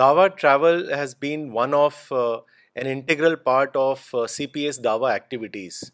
[0.00, 2.40] Dawah travel has been one of uh,
[2.74, 5.92] an integral part of uh, CPS Dawah activities.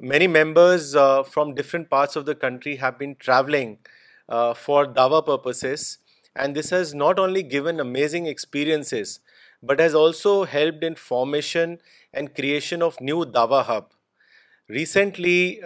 [0.00, 3.78] Many members uh, from different parts of the country have been traveling
[4.56, 5.98] for Dawah purposes,
[6.34, 9.20] and this has not only given amazing experiences
[9.62, 11.78] but has also helped in formation
[12.12, 13.86] and creation of new Dawah hub.
[14.68, 15.60] Recently,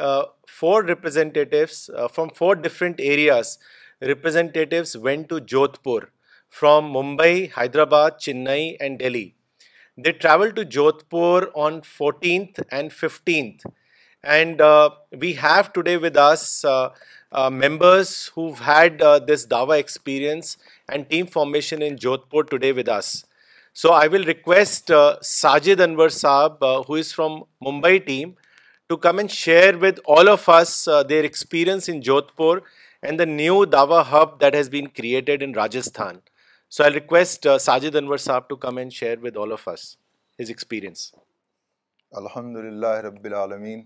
[0.46, 3.58] four representatives from four different areas,
[4.12, 6.08] representatives went to Jodhpur
[6.50, 9.34] from Mumbai, Hyderabad, Chennai and Delhi.
[9.96, 13.64] They traveled to Jodhpur on 14th and 15th.
[14.22, 16.90] And uh, we have today with us uh,
[17.32, 20.56] uh, members who've had this Dawa experience
[20.88, 23.24] and team formation in Jodhpur today with us.
[23.72, 28.36] So I will request Sajid Anwar Saab, who is from Mumbai team,
[28.88, 32.62] to come and share with all of us their experience in Jodhpur
[33.02, 36.18] and the new Dawa hub that has been created in Rajasthan.
[36.78, 37.48] الحمد
[42.56, 43.82] للہ رب العالمین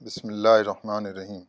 [0.00, 1.40] بسم اللہ الرحیم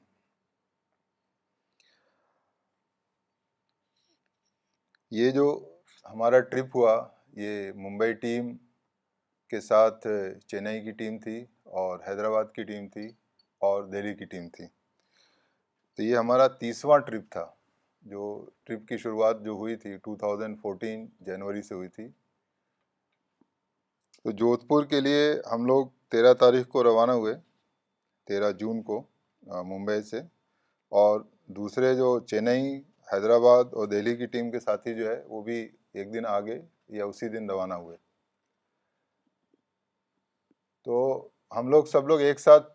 [5.18, 5.48] یہ جو
[6.12, 6.96] ہمارا trip ہوا
[7.42, 8.56] یہ ممبئی ٹیم
[9.50, 10.08] کے ساتھ
[10.48, 11.40] چنئی کی ٹیم تھی
[11.84, 13.08] اور حیدرآباد کی ٹیم تھی
[13.72, 14.68] اور دہلی کی ٹیم تھی
[15.96, 17.50] تو یہ ہمارا تیسواں ٹرپ تھا
[18.08, 18.34] جو
[18.66, 22.08] ٹرپ کی شروعات جو ہوئی تھی ٹو تھاؤزینڈ فورٹین جنوری سے ہوئی تھی
[24.24, 27.34] تو جودھ پور کے لیے ہم لوگ تیرہ تاریخ کو روانہ ہوئے
[28.28, 29.02] تیرہ جون کو
[29.70, 30.20] ممبئی سے
[31.02, 31.22] اور
[31.58, 32.76] دوسرے جو چنئی
[33.12, 35.56] حیدرآباد اور دہلی کی ٹیم کے ساتھی جو ہے وہ بھی
[35.94, 36.60] ایک دن آگے
[36.98, 37.98] یا اسی دن روانہ ہوئے
[40.86, 40.98] تو
[41.58, 42.72] ہم لوگ سب لوگ ایک ساتھ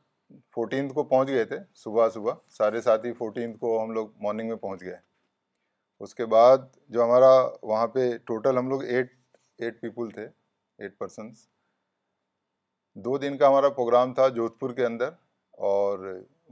[0.55, 4.57] فورٹینتھ کو پہنچ گئے تھے صبح صبح سارے ساتھی فورٹینتھ کو ہم لوگ مارننگ میں
[4.57, 4.97] پہنچ گئے
[6.03, 6.59] اس کے بعد
[6.93, 7.33] جو ہمارا
[7.63, 9.13] وہاں پہ ٹوٹل ہم لوگ ایٹ
[9.63, 10.23] ایٹ پیپل تھے
[10.79, 11.47] ایٹ پرسنس
[13.05, 15.09] دو دن کا ہمارا پروگرام تھا جودھ پور کے اندر
[15.69, 15.99] اور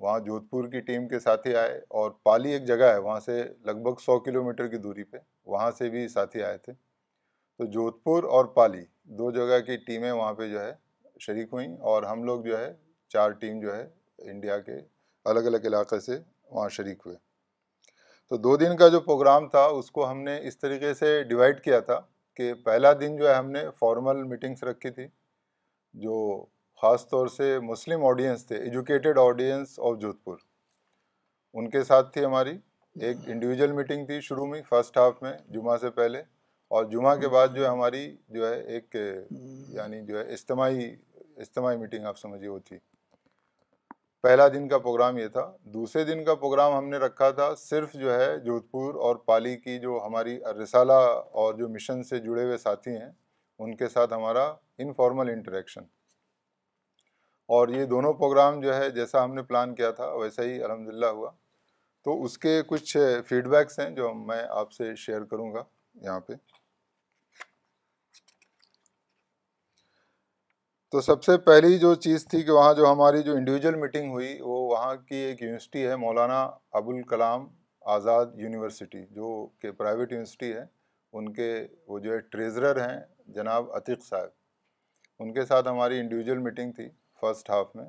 [0.01, 3.43] وہاں جودھ پور کی ٹیم کے ساتھی آئے اور پالی ایک جگہ ہے وہاں سے
[3.65, 5.17] لگ بھگ سو کلو میٹر کی دوری پہ
[5.55, 6.73] وہاں سے بھی ساتھی آئے تھے
[7.59, 8.85] تو جودھ پور اور پالی
[9.19, 10.73] دو جگہ کی ٹیمیں وہاں پہ جو ہے
[11.27, 12.73] شریک ہوئیں اور ہم لوگ جو ہے
[13.15, 13.87] چار ٹیم جو ہے
[14.31, 14.79] انڈیا کے
[15.31, 16.19] الگ الگ علاقے سے
[16.51, 17.17] وہاں شریک ہوئے
[18.33, 21.61] تو دو دن کا جو پروگرام تھا اس کو ہم نے اس طریقے سے ڈیوائڈ
[21.65, 21.99] کیا تھا
[22.37, 25.07] کہ پہلا دن جو ہے ہم نے فارمل میٹنگس رکھی تھی
[26.03, 26.15] جو
[26.83, 30.37] خاص طور سے مسلم آڈینس تھے educated audience of Jodhpur
[31.61, 32.57] ان کے ساتھ تھی ہماری
[33.07, 36.23] ایک انڈیویجول میٹنگ تھی شروع میں فرسٹ ہاف میں جمعہ سے پہلے
[36.77, 38.05] اور جمعہ کے بعد جو ہے ہماری
[38.35, 38.97] جو ہے ایک
[39.77, 40.91] یعنی جو ہے اجتماعی
[41.37, 42.79] اجتماعی میٹنگ آپ سمجھیے وہ تھی
[44.23, 45.41] پہلا دن کا پروگرام یہ تھا
[45.75, 49.57] دوسرے دن کا پروگرام ہم نے رکھا تھا صرف جو ہے جودھ پور اور پالی
[49.61, 50.93] کی جو ہماری رسالہ
[51.43, 53.11] اور جو مشن سے جڑے ہوئے ساتھی ہیں
[53.65, 54.45] ان کے ساتھ ہمارا
[54.85, 55.85] انفارمل انٹریکشن
[57.59, 60.89] اور یہ دونوں پروگرام جو ہے جیسا ہم نے پلان کیا تھا ویسا ہی الحمد
[60.95, 61.31] للہ ہوا
[62.05, 62.97] تو اس کے کچھ
[63.29, 65.65] فیڈ بیکس ہیں جو میں آپ سے شیئر کروں گا
[66.05, 66.33] یہاں پہ
[70.93, 74.33] تو سب سے پہلی جو چیز تھی کہ وہاں جو ہماری جو انڈیویجول میٹنگ ہوئی
[74.45, 76.41] وہ وہاں کی ایک یونیورسٹی ہے مولانا
[76.81, 77.47] ابوالکلام
[77.95, 79.31] آزاد یونیورسٹی جو
[79.63, 80.65] کہ پرائیویٹ یونیورسٹی ہے
[81.19, 81.49] ان کے
[81.93, 82.99] وہ جو ہے ٹریزرر ہیں
[83.35, 84.29] جناب عتیق صاحب
[85.23, 86.89] ان کے ساتھ ہماری انڈیویجول میٹنگ تھی
[87.21, 87.89] فرسٹ ہاف میں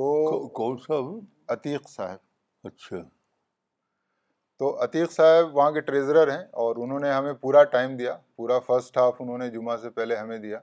[0.00, 0.06] تو
[0.62, 1.18] کون صاحب
[1.56, 3.02] عتیق صاحب اچھا
[4.58, 8.58] تو عتیق صاحب وہاں کے ٹریزرر ہیں اور انہوں نے ہمیں پورا ٹائم دیا پورا
[8.66, 10.58] فرسٹ ہاف انہوں نے جمعہ سے پہلے ہمیں دیا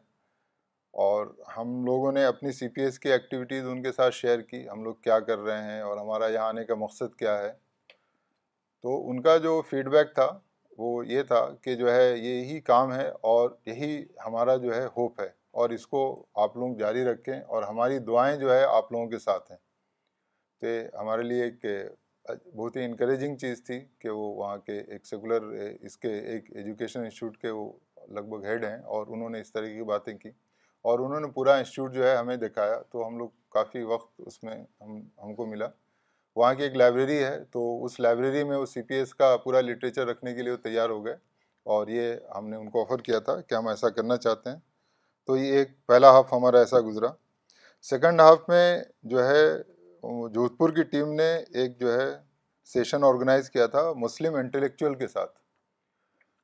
[1.03, 4.59] اور ہم لوگوں نے اپنی سی پی ایس کی ایکٹیویٹیز ان کے ساتھ شیئر کی
[4.69, 7.51] ہم لوگ کیا کر رہے ہیں اور ہمارا یہاں آنے کا مقصد کیا ہے
[8.83, 10.27] تو ان کا جو فیڈ بیک تھا
[10.77, 15.19] وہ یہ تھا کہ جو ہے یہی کام ہے اور یہی ہمارا جو ہے ہوپ
[15.21, 15.27] ہے
[15.61, 16.05] اور اس کو
[16.43, 19.57] آپ لوگ جاری رکھیں اور ہماری دعائیں جو ہے آپ لوگوں کے ساتھ ہیں
[20.61, 21.65] تو ہمارے لیے ایک
[22.55, 25.51] بہت ہی انکریجنگ چیز تھی کہ وہ وہاں کے ایک سیکولر
[25.89, 27.71] اس کے ایک ایجوکیشن انسٹیٹیوٹ کے وہ
[28.15, 30.29] لگ بھگ ہیڈ ہیں اور انہوں نے اس طرح کی باتیں کی
[30.89, 34.43] اور انہوں نے پورا انسٹیٹیوٹ جو ہے ہمیں دکھایا تو ہم لوگ کافی وقت اس
[34.43, 35.67] میں ہم ہم کو ملا
[36.35, 39.61] وہاں کی ایک لائبریری ہے تو اس لائبریری میں وہ سی پی ایس کا پورا
[39.61, 41.15] لٹریچر رکھنے کے لیے وہ تیار ہو گئے
[41.75, 44.57] اور یہ ہم نے ان کو آفر کیا تھا کہ ہم ایسا کرنا چاہتے ہیں
[45.27, 47.07] تو یہ ایک پہلا ہاف ہمارا ایسا گزرا
[47.89, 48.65] سیکنڈ ہاف میں
[49.15, 49.43] جو ہے
[50.37, 52.05] جودھ پور کی ٹیم نے ایک جو ہے
[52.73, 55.31] سیشن آرگنائز کیا تھا مسلم انٹلیکچوئل کے ساتھ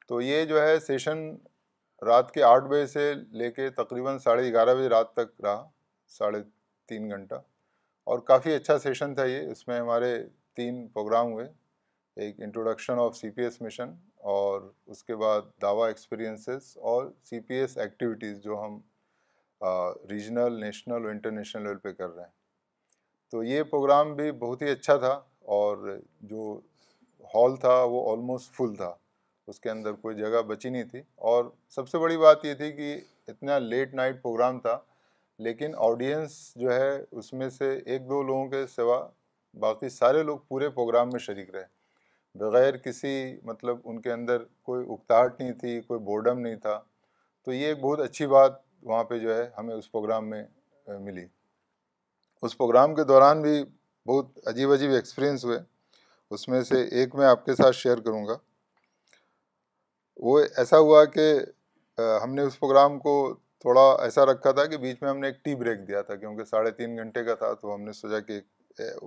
[0.08, 1.20] تو یہ جو ہے سیشن
[2.06, 5.64] رات کے آٹھ بجے سے لے کے تقریباً ساڑھے گیارہ بجے رات تک رہا
[6.18, 6.40] ساڑھے
[6.88, 7.36] تین گھنٹہ
[8.12, 10.14] اور کافی اچھا سیشن تھا یہ اس میں ہمارے
[10.56, 11.46] تین پروگرام ہوئے
[12.26, 13.92] ایک introduction of C P S mission
[14.32, 14.62] اور
[14.92, 18.80] اس کے بعد دعویٰ ایکسپیرینسز اور سی پی ایس ایکٹیویٹیز جو ہم
[20.12, 22.40] ریجنل نیشنل اور انٹرنیشنل لیول پہ کر رہے ہیں
[23.32, 25.14] تو یہ پروگرام بھی بہت ہی اچھا تھا
[25.60, 25.90] اور
[26.34, 26.60] جو
[27.34, 28.94] ہال تھا وہ آلموسٹ فل تھا
[29.48, 31.46] اس کے اندر کوئی جگہ بچی نہیں تھی اور
[31.76, 32.96] سب سے بڑی بات یہ تھی کہ
[33.28, 34.78] اتنا لیٹ نائٹ پروگرام تھا
[35.44, 39.06] لیکن آڈینس جو ہے اس میں سے ایک دو لوگوں کے سوا
[39.60, 44.86] باقی سارے لوگ پورے پروگرام میں شریک رہے بغیر کسی مطلب ان کے اندر کوئی
[44.94, 46.80] اکتاہٹ نہیں تھی کوئی بورڈم نہیں تھا
[47.46, 48.52] تو یہ ایک بہت اچھی بات
[48.90, 50.44] وہاں پہ جو ہے ہمیں اس پروگرام میں
[51.00, 51.26] ملی
[52.42, 53.64] اس پروگرام کے دوران بھی
[54.10, 55.58] بہت عجیب عجیب ایکسپریئنس ہوئے
[56.36, 58.38] اس میں سے ایک میں آپ کے ساتھ شیئر کروں گا
[60.22, 61.24] وہ ایسا ہوا کہ
[62.24, 63.14] ہم نے اس پروگرام کو
[63.62, 66.44] تھوڑا ایسا رکھا تھا کہ بیچ میں ہم نے ایک ٹی بریک دیا تھا کیونکہ
[66.50, 68.40] ساڑھے تین گھنٹے کا تھا تو ہم نے سوچا کہ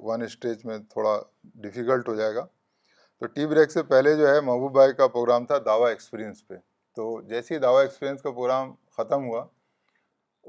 [0.06, 1.19] ون اسٹیج میں تھوڑا
[1.66, 2.44] ڈیفیکلٹ ہو جائے گا
[3.20, 6.55] تو ٹی بریک سے پہلے جو ہے محبوب بھائی کا پروگرام تھا دعویٰ ایکسپیرینس پہ
[6.96, 9.44] تو جیسے ہی دعویٰ ایکسپیرینس کا پروگرام ختم ہوا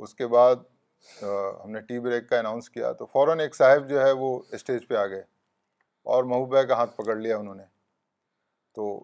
[0.03, 0.55] اس کے بعد
[1.23, 4.87] ہم نے ٹی بریک کا اناؤنس کیا تو فوراً ایک صاحب جو ہے وہ اسٹیج
[4.87, 5.21] پہ آ گئے
[6.15, 7.63] اور محبوب بھائی کا ہاتھ پکڑ لیا انہوں نے
[8.75, 8.95] تو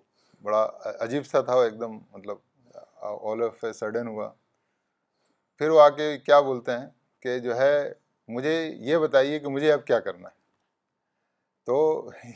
[0.43, 0.61] بڑا
[1.05, 2.37] عجیب سا تھا وہ ایک دم مطلب
[3.29, 4.29] آل آف اے سڈن ہوا
[5.57, 6.87] پھر وہ آ کے کیا بولتے ہیں
[7.21, 7.73] کہ جو ہے
[8.35, 8.53] مجھے
[8.89, 10.39] یہ بتائیے کہ مجھے اب کیا کرنا ہے
[11.65, 11.75] تو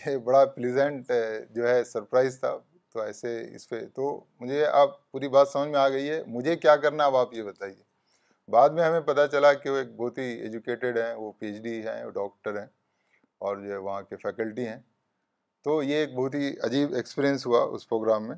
[0.06, 1.12] یہ بڑا پلیزنٹ
[1.56, 2.56] جو ہے سرپرائز تھا
[2.94, 4.10] تو ایسے اس پہ تو
[4.40, 7.44] مجھے آپ پوری بات سمجھ میں آ گئی ہے مجھے کیا کرنا اب آپ یہ
[7.44, 7.82] بتائیے
[8.52, 11.62] بعد میں ہمیں پتہ چلا کہ وہ ایک بہت ہی ایجوکیٹڈ ہیں وہ پی ایچ
[11.64, 12.68] ڈی ہیں وہ ڈاکٹر ہیں
[13.46, 14.78] اور جو ہے وہاں کے فیکلٹی ہیں
[15.66, 18.36] تو یہ ایک بہت ہی عجیب ایکسپیرئنس ہوا اس پروگرام میں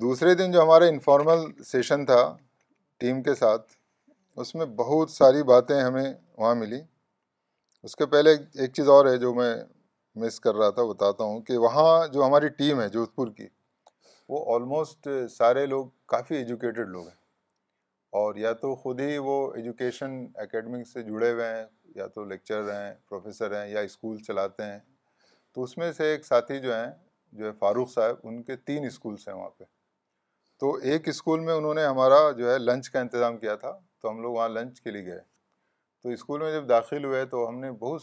[0.00, 2.18] دوسرے دن جو ہمارے انفارمل سیشن تھا
[3.00, 3.72] ٹیم کے ساتھ
[4.42, 6.80] اس میں بہت ساری باتیں ہمیں وہاں ملی
[7.88, 9.52] اس کے پہلے ایک چیز اور ہے جو میں
[10.24, 13.48] مس کر رہا تھا بتاتا ہوں کہ وہاں جو ہماری ٹیم ہے جودھ پور کی
[14.28, 15.08] وہ آلموسٹ
[15.38, 15.86] سارے لوگ
[16.16, 17.22] کافی ایجوکیٹڈ لوگ ہیں
[18.20, 20.10] اور یا تو خود ہی وہ ایجوکیشن
[20.42, 21.64] اکیڈمک سے جڑے ہوئے ہیں
[21.94, 24.78] یا تو لیکچر ہیں پروفیسر ہیں یا اسکول چلاتے ہیں
[25.54, 26.90] تو اس میں سے ایک ساتھی جو ہیں
[27.38, 29.64] جو ہے فاروق صاحب ان کے تین اسکولس ہیں وہاں پہ
[30.60, 33.72] تو ایک اسکول میں انہوں نے ہمارا جو ہے لنچ کا انتظام کیا تھا
[34.02, 35.18] تو ہم لوگ وہاں لنچ کے لیے گئے
[36.02, 38.02] تو اسکول میں جب داخل ہوئے تو ہم نے بہت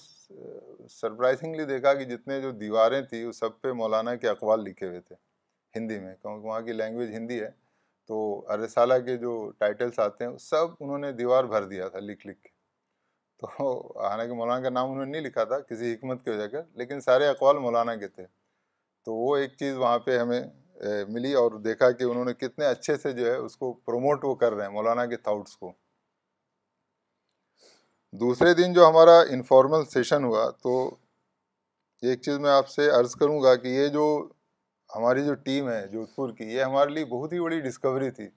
[1.00, 5.02] سرپرائزنگلی دیکھا کہ جتنے جو دیواریں تھیں وہ سب پہ مولانا کے اقوال لکھے ہوئے
[5.08, 5.16] تھے
[5.80, 7.50] ہندی میں کیونکہ وہاں کی لینگویج ہندی ہے
[8.12, 8.24] تو
[8.54, 12.40] ارسالہ کے جو ٹائٹلس آتے ہیں سب انہوں نے دیوار بھر دیا تھا لکھ لکھ
[12.44, 12.50] کے
[13.42, 13.48] تو
[14.06, 17.00] حالانکہ مولانا کا نام انہوں نے نہیں لکھا تھا کسی حکمت کی وجہ کا لیکن
[17.02, 18.24] سارے اقوال مولانا کے تھے
[19.06, 20.42] تو وہ ایک چیز وہاں پہ ہمیں
[21.16, 24.34] ملی اور دیکھا کہ انہوں نے کتنے اچھے سے جو ہے اس کو پروموٹ وہ
[24.44, 25.72] کر رہے ہیں مولانا کے تھاؤٹس کو
[28.26, 30.74] دوسرے دن جو ہمارا انفارمل سیشن ہوا تو
[32.10, 34.06] ایک چیز میں آپ سے عرض کروں گا کہ یہ جو
[34.96, 35.86] ہماری جو ٹیم ہے
[36.16, 38.28] پور کی یہ ہمارے لیے بہت ہی بڑی ڈسکوری تھی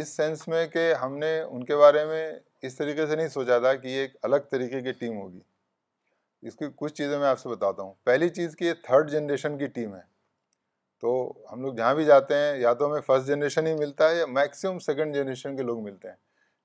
[0.00, 2.22] اس سینس میں کہ ہم نے ان کے بارے میں
[2.66, 5.40] اس طریقے سے نہیں سوچا تھا کہ یہ ایک الگ طریقے کی ٹیم ہوگی
[6.48, 9.58] اس کی کچھ چیزیں میں آپ سے بتاتا ہوں پہلی چیز کہ یہ تھرڈ جنریشن
[9.58, 10.00] کی ٹیم ہے
[11.00, 11.12] تو
[11.52, 14.26] ہم لوگ جہاں بھی جاتے ہیں یا تو ہمیں فرسٹ جنریشن ہی ملتا ہے یا
[14.26, 16.16] میکسیمم سیکنڈ جنریشن کے لوگ ملتے ہیں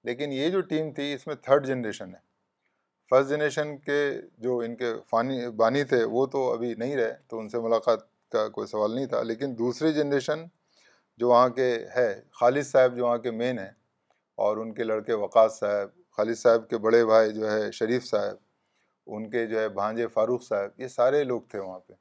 [0.10, 2.20] لیکن یہ جو ٹیم تھی اس میں تھرڈ جنریشن ہے
[3.10, 4.02] فرسٹ جنریشن کے
[4.44, 8.00] جو ان کے فانی بانی تھے وہ تو ابھی نہیں رہے تو ان سے ملاقات
[8.32, 10.46] کا کوئی سوال نہیں تھا لیکن دوسری جنریشن
[11.20, 12.08] جو وہاں کے ہے
[12.40, 13.72] خالد صاحب جو وہاں کے مین ہیں
[14.46, 18.36] اور ان کے لڑکے وقاص صاحب خالد صاحب کے بڑے بھائی جو ہے شریف صاحب
[19.16, 21.94] ان کے جو ہے بھانجے فاروق صاحب یہ سارے لوگ تھے وہاں پہ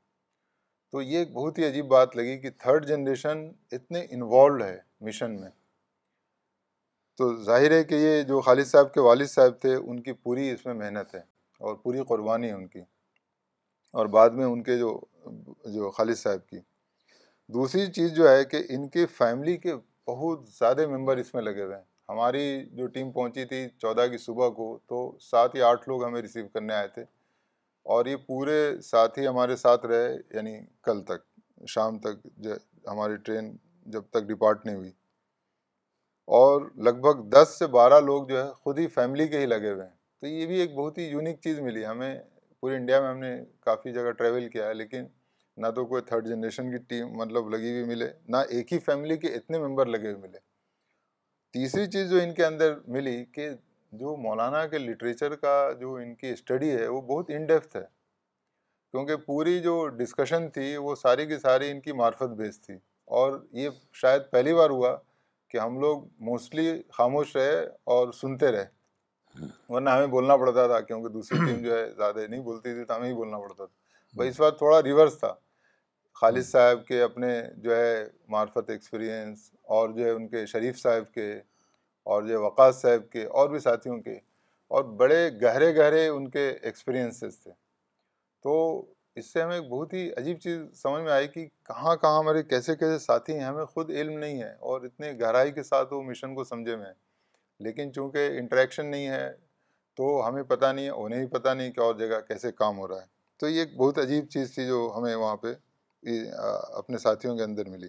[0.92, 4.76] تو یہ ایک بہت ہی عجیب بات لگی کہ تھرڈ جنریشن اتنے انوالوڈ ہے
[5.08, 5.50] مشن میں
[7.18, 10.50] تو ظاہر ہے کہ یہ جو خالد صاحب کے والد صاحب تھے ان کی پوری
[10.50, 11.20] اس میں محنت ہے
[11.68, 12.80] اور پوری قربانی ہے ان کی
[13.98, 14.98] اور بعد میں ان کے جو
[15.72, 16.58] جو خالد صاحب کی
[17.54, 19.74] دوسری چیز جو ہے کہ ان کے فیملی کے
[20.08, 22.44] بہت زیادہ ممبر اس میں لگے ہوئے ہیں ہماری
[22.76, 26.46] جو ٹیم پہنچی تھی چودہ کی صبح کو تو سات یا آٹھ لوگ ہمیں ریسیو
[26.54, 27.02] کرنے آئے تھے
[27.96, 31.28] اور یہ پورے ساتھ ہی ہمارے ساتھ رہے یعنی کل تک
[31.74, 32.26] شام تک
[32.86, 33.54] ہماری ٹرین
[33.96, 34.90] جب تک ڈپارٹ نہیں ہوئی
[36.40, 39.70] اور لگ بھگ دس سے بارہ لوگ جو ہے خود ہی فیملی کے ہی لگے
[39.72, 42.14] ہوئے ہیں تو یہ بھی ایک بہت ہی یونیک چیز ملی ہمیں
[42.60, 45.04] پوری انڈیا میں ہم نے کافی جگہ ٹریول کیا ہے لیکن
[45.62, 49.16] نہ تو کوئی تھرڈ جنریشن کی ٹیم مطلب لگی ہوئی ملے نہ ایک ہی فیملی
[49.18, 50.38] کے اتنے ممبر لگے ہوئے ملے
[51.52, 53.48] تیسری چیز جو ان کے اندر ملی کہ
[54.00, 57.82] جو مولانا کے لٹریچر کا جو ان کی اسٹڈی ہے وہ بہت ان ڈیپتھ ہے
[58.90, 62.74] کیونکہ پوری جو ڈسکشن تھی وہ ساری کی ساری ان کی معرفت بیس تھی
[63.20, 63.70] اور یہ
[64.02, 64.96] شاید پہلی بار ہوا
[65.50, 67.58] کہ ہم لوگ موسٹلی خاموش رہے
[67.96, 68.64] اور سنتے رہے
[69.68, 72.96] ورنہ ہمیں بولنا پڑتا تھا کیونکہ دوسری ٹیم جو ہے زیادہ نہیں بولتی تھی تو
[72.96, 75.32] ہمیں ہی بولنا پڑتا تھا بھائی اس بار تھوڑا ریورس تھا
[76.20, 77.28] خالد صاحب کے اپنے
[77.62, 78.04] جو ہے
[78.36, 81.32] معرفت ایکسپیرینس اور جو ہے ان کے شریف صاحب کے
[82.12, 84.14] اور جو ہے وقاص صاحب کے اور بھی ساتھیوں کے
[84.76, 87.50] اور بڑے گہرے گہرے ان کے ایکسپیرینسز تھے
[88.42, 88.58] تو
[89.20, 92.42] اس سے ہمیں ایک بہت ہی عجیب چیز سمجھ میں آئی کہ کہاں کہاں ہمارے
[92.42, 96.02] کیسے کیسے ساتھی ہیں ہمیں خود علم نہیں ہے اور اتنے گہرائی کے ساتھ وہ
[96.02, 96.94] مشن کو سمجھے میں ہیں
[97.64, 99.30] لیکن چونکہ انٹریکشن نہیں ہے
[99.96, 102.86] تو ہمیں پتہ نہیں ہے انہیں بھی پتہ نہیں کہ اور جگہ کیسے کام ہو
[102.88, 103.06] رہا ہے
[103.40, 105.52] تو یہ ایک بہت عجیب چیز تھی جو ہمیں وہاں پہ
[106.78, 107.88] اپنے ساتھیوں کے اندر ملی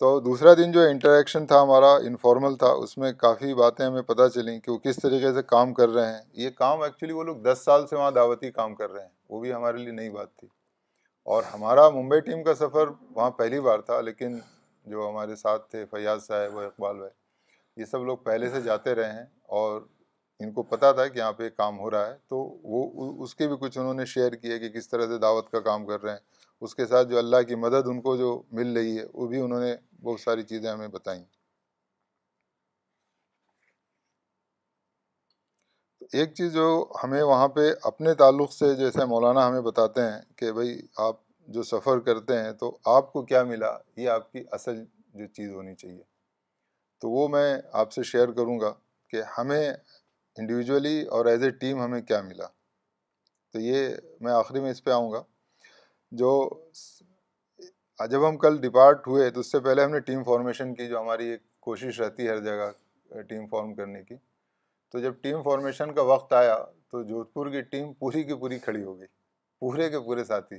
[0.00, 4.28] تو دوسرا دن جو انٹریکشن تھا ہمارا انفارمل تھا اس میں کافی باتیں ہمیں پتہ
[4.34, 7.36] چلیں کہ وہ کس طریقے سے کام کر رہے ہیں یہ کام ایکچولی وہ لوگ
[7.52, 10.36] دس سال سے وہاں دعوتی کام کر رہے ہیں وہ بھی ہمارے لیے نئی بات
[10.36, 10.48] تھی
[11.34, 14.38] اور ہمارا ممبئی ٹیم کا سفر وہاں پہلی بار تھا لیکن
[14.94, 17.12] جو ہمارے ساتھ تھے فیاض صاحب و اقبال بھائی
[17.76, 19.24] یہ سب لوگ پہلے سے جاتے رہے ہیں
[19.58, 19.80] اور
[20.44, 22.36] ان کو پتہ تھا کہ یہاں پہ کام ہو رہا ہے تو
[22.72, 25.60] وہ اس کے بھی کچھ انہوں نے شیئر کیا کہ کس طرح سے دعوت کا
[25.68, 26.18] کام کر رہے ہیں
[26.64, 28.28] اس کے ساتھ جو اللہ کی مدد ان کو جو
[28.58, 31.22] مل رہی ہے وہ بھی انہوں نے بہت ساری چیزیں ہمیں بتائیں
[36.20, 36.66] ایک چیز جو
[37.02, 40.78] ہمیں وہاں پہ اپنے تعلق سے جیسے مولانا ہمیں بتاتے ہیں کہ بھائی
[41.08, 41.16] آپ
[41.54, 45.50] جو سفر کرتے ہیں تو آپ کو کیا ملا یہ آپ کی اصل جو چیز
[45.54, 46.02] ہونی چاہیے
[47.00, 47.46] تو وہ میں
[47.82, 48.72] آپ سے شیئر کروں گا
[49.10, 49.68] کہ ہمیں
[50.38, 52.46] انڈیویجولی اور ایز اے ٹیم ہمیں کیا ملا
[53.52, 53.88] تو یہ
[54.20, 55.22] میں آخری میں اس پہ آؤں گا
[56.22, 56.30] جو
[58.10, 61.00] جب ہم کل ڈپارٹ ہوئے تو اس سے پہلے ہم نے ٹیم فارمیشن کی جو
[61.00, 64.14] ہماری ایک کوشش رہتی ہے ہر جگہ ٹیم فارم کرنے کی
[64.92, 66.56] تو جب ٹیم فارمیشن کا وقت آیا
[66.90, 69.06] تو جودھ پور کی ٹیم پوری کی پوری کھڑی ہو گئی
[69.60, 70.56] پورے کے پورے ساتھی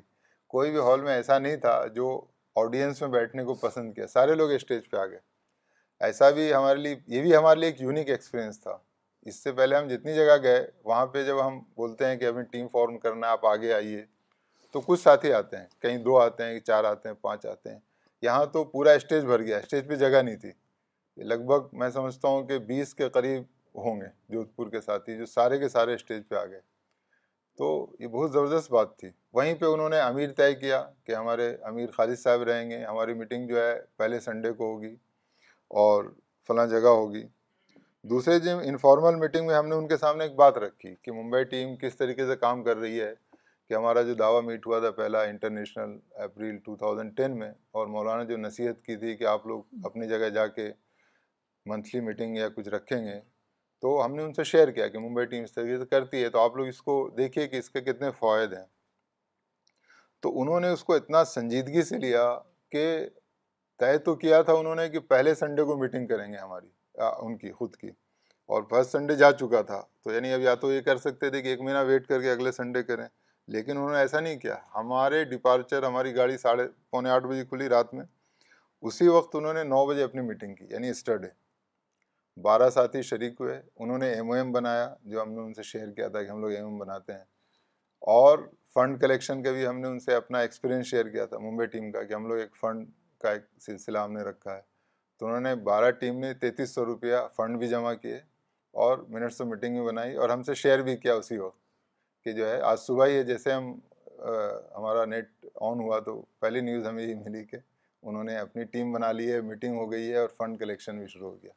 [0.53, 2.09] کوئی بھی ہال میں ایسا نہیں تھا جو
[2.61, 5.19] آڈینس میں بیٹھنے کو پسند کیا سارے لوگ اسٹیج پہ آ گئے
[6.03, 8.77] ایسا بھی ہمارے لیے یہ بھی ہمارے لیے ایک یونیک ایکسپیرئنس تھا
[9.29, 12.41] اس سے پہلے ہم جتنی جگہ گئے وہاں پہ جب ہم بولتے ہیں کہ ابھی
[12.51, 14.03] ٹیم فارم کرنا ہے آپ آگے آئیے
[14.71, 17.79] تو کچھ ساتھی آتے ہیں کہیں دو آتے ہیں چار آتے ہیں پانچ آتے ہیں
[18.21, 20.51] یہاں تو پورا اسٹیج بھر گیا اسٹیج پہ جگہ نہیں تھی
[21.23, 23.43] لگ بھگ میں سمجھتا ہوں کہ بیس کے قریب
[23.85, 26.59] ہوں گے جودھ پور کے ساتھی جو سارے کے سارے اسٹیج پہ آ گئے
[27.57, 27.67] تو
[27.99, 31.91] یہ بہت زبردست بات تھی وہیں پہ انہوں نے امیر طے کیا کہ ہمارے امیر
[31.97, 34.95] خالد صاحب رہیں گے ہماری میٹنگ جو ہے پہلے سنڈے کو ہوگی
[35.73, 36.03] اور
[36.47, 37.23] فلاں جگہ ہوگی
[38.09, 41.43] دوسرے جم انفارمل میٹنگ میں ہم نے ان کے سامنے ایک بات رکھی کہ ممبئی
[41.53, 43.13] ٹیم کس طریقے سے کام کر رہی ہے
[43.69, 47.87] کہ ہمارا جو دعویٰ میٹ ہوا تھا پہلا international April two thousand ten میں اور
[47.95, 50.71] مولانا جو نصیحت کی تھی کہ آپ لوگ اپنی جگہ جا کے
[51.69, 53.19] منتھلی میٹنگ یا کچھ رکھیں گے
[53.81, 56.29] تو ہم نے ان سے شیئر کیا کہ ممبئی ٹیم اس طریقے سے کرتی ہے
[56.29, 58.65] تو آپ لوگ اس کو دیکھیے کہ اس کے کتنے فوائد ہیں
[60.21, 62.29] تو انہوں نے اس کو اتنا سنجیدگی سے لیا
[62.71, 62.85] کہ
[63.79, 66.67] طے تو کیا تھا انہوں نے کہ پہلے سنڈے کو میٹنگ کریں گے ہماری
[67.25, 67.87] ان کی خود کی
[68.53, 71.41] اور فرسٹ سنڈے جا چکا تھا تو یعنی اب یا تو یہ کر سکتے تھے
[71.41, 73.05] کہ ایک مہینہ ویٹ کر کے اگلے سنڈے کریں
[73.53, 77.67] لیکن انہوں نے ایسا نہیں کیا ہمارے ڈپارچر ہماری گاڑی ساڑھے پونے آٹھ بجے کھلی
[77.69, 78.05] رات میں
[78.89, 81.27] اسی وقت انہوں نے نو بجے اپنی میٹنگ کی یعنی اسٹرڈے
[82.43, 85.63] بارہ ساتھی شریک ہوئے انہوں نے ایم او ایم بنایا جو ہم نے ان سے
[85.63, 87.23] شیئر کیا تھا کہ ہم لوگ ایم ایم بناتے ہیں
[88.15, 88.39] اور
[88.73, 91.91] فنڈ کلیکشن کا بھی ہم نے ان سے اپنا ایکسپیرینس شیئر کیا تھا ممبئی ٹیم
[91.91, 92.87] کا کہ ہم لوگ ایک فنڈ
[93.21, 94.61] کا ایک سلسلہ ہم نے رکھا ہے
[95.19, 98.19] تو انہوں نے بارہ ٹیم نے تینتیس سو روپیہ فنڈ بھی جمع کیے
[98.85, 101.63] اور منٹس آف میٹنگ بھی بنائی اور ہم سے شیئر بھی کیا اسی وقت
[102.23, 103.73] کہ جو ہے آج صبح ہی جیسے ہم
[104.25, 105.29] ہمارا نیٹ
[105.69, 107.57] آن ہوا تو پہلی نیوز ہمیں یہی ملی کہ
[108.07, 111.07] انہوں نے اپنی ٹیم بنا لی ہے میٹنگ ہو گئی ہے اور فنڈ کلیکشن بھی
[111.13, 111.51] شروع ہو گیا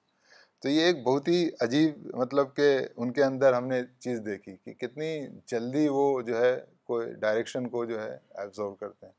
[0.62, 4.56] تو یہ ایک بہت ہی عجیب مطلب کہ ان کے اندر ہم نے چیز دیکھی
[4.64, 5.10] کہ کتنی
[5.52, 9.12] جلدی وہ جو ہے کوئی ڈائریکشن کو جو ہے ایبزورو کرتے ہیں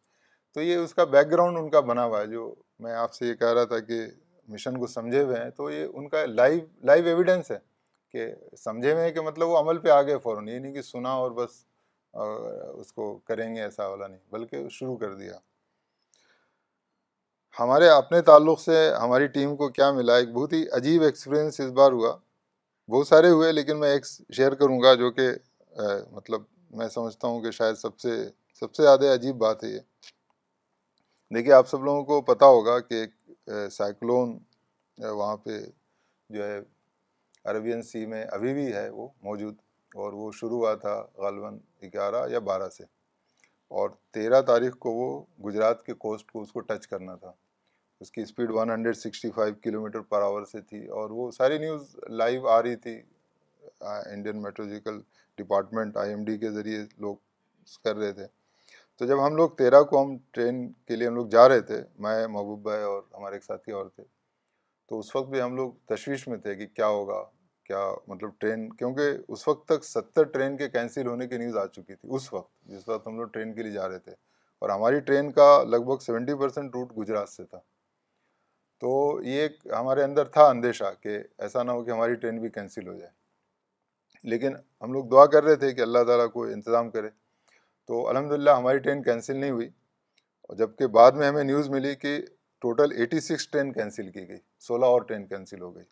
[0.53, 2.53] تو یہ اس کا بیک گراؤنڈ ان کا بنا ہوا ہے جو
[2.83, 4.01] میں آپ سے یہ کہہ رہا تھا کہ
[4.53, 7.57] مشن کو سمجھے ہوئے ہیں تو یہ ان کا لائیو لائیو ایویڈینس ہے
[8.11, 8.25] کہ
[8.63, 11.09] سمجھے ہوئے ہیں کہ مطلب وہ عمل پہ آ گئے فوراً یہ نہیں کہ سنا
[11.25, 11.63] اور بس
[12.81, 15.37] اس کو کریں گے ایسا والا نہیں بلکہ شروع کر دیا
[17.59, 21.71] ہمارے اپنے تعلق سے ہماری ٹیم کو کیا ملا ایک بہت ہی عجیب ایکسپیرئنس اس
[21.81, 22.15] بار ہوا
[22.91, 25.29] بہت سارے ہوئے لیکن میں ایک شیئر کروں گا جو کہ
[26.11, 26.41] مطلب
[26.77, 28.15] میں سمجھتا ہوں کہ شاید سب سے
[28.59, 29.79] سب سے زیادہ عجیب بات ہے یہ
[31.35, 34.37] دیکھیے آپ سب لوگوں کو پتہ ہوگا کہ ایک سائیکلون
[35.09, 35.59] وہاں پہ
[36.33, 36.59] جو ہے
[37.51, 39.55] عربین سی میں ابھی بھی ہے وہ موجود
[40.05, 40.93] اور وہ شروع ہوا تھا
[41.23, 41.57] غالباً
[41.93, 42.83] گیارہ یا بارہ سے
[43.79, 47.31] اور تیرہ تاریخ کو وہ گجرات کے کوسٹ کو اس کو ٹچ کرنا تھا
[48.01, 51.57] اس کی speed one hundred sixty five kilometre per hour سے تھی اور وہ ساری
[51.65, 52.99] نیوز لائیو آ رہی تھی
[54.11, 54.99] Indian meteorological
[55.37, 57.15] department I M D کے ذریعے لوگ
[57.83, 58.25] کر رہے تھے
[58.99, 61.75] تو جب ہم لوگ تیرہ کو ہم ٹرین کے لیے ہم لوگ جا رہے تھے
[62.05, 64.03] میں محبوب بھائی اور ہمارے ایک ساتھی اور تھے
[64.89, 67.21] تو اس وقت بھی ہم لوگ تشویش میں تھے کہ کیا ہوگا
[67.67, 71.65] کیا مطلب ٹرین کیونکہ اس وقت تک ستر ٹرین کے کینسل ہونے کی نیوز آ
[71.75, 74.11] چکی تھی اس وقت جس وقت ہم لوگ ٹرین کے لیے جا رہے تھے
[74.61, 77.59] اور ہماری ٹرین کا لگ بھگ سیونٹی پرسینٹ روٹ گجرات سے تھا
[78.81, 78.93] تو
[79.27, 82.87] یہ ایک ہمارے اندر تھا اندیشہ کہ ایسا نہ ہو کہ ہماری ٹرین بھی کینسل
[82.87, 87.07] ہو جائے لیکن ہم لوگ دعا کر رہے تھے کہ اللہ تعالیٰ کو انتظام کرے
[87.89, 89.65] تو الحمد للہ ہماری ٹرین کینسل نہیں ہوئی
[90.47, 92.09] اور جب کہ بعد میں ہمیں نیوز ملی کہ
[92.61, 95.83] total eighty six train cancel کی گئی سولہ اور ٹرین کینسل ہو گئی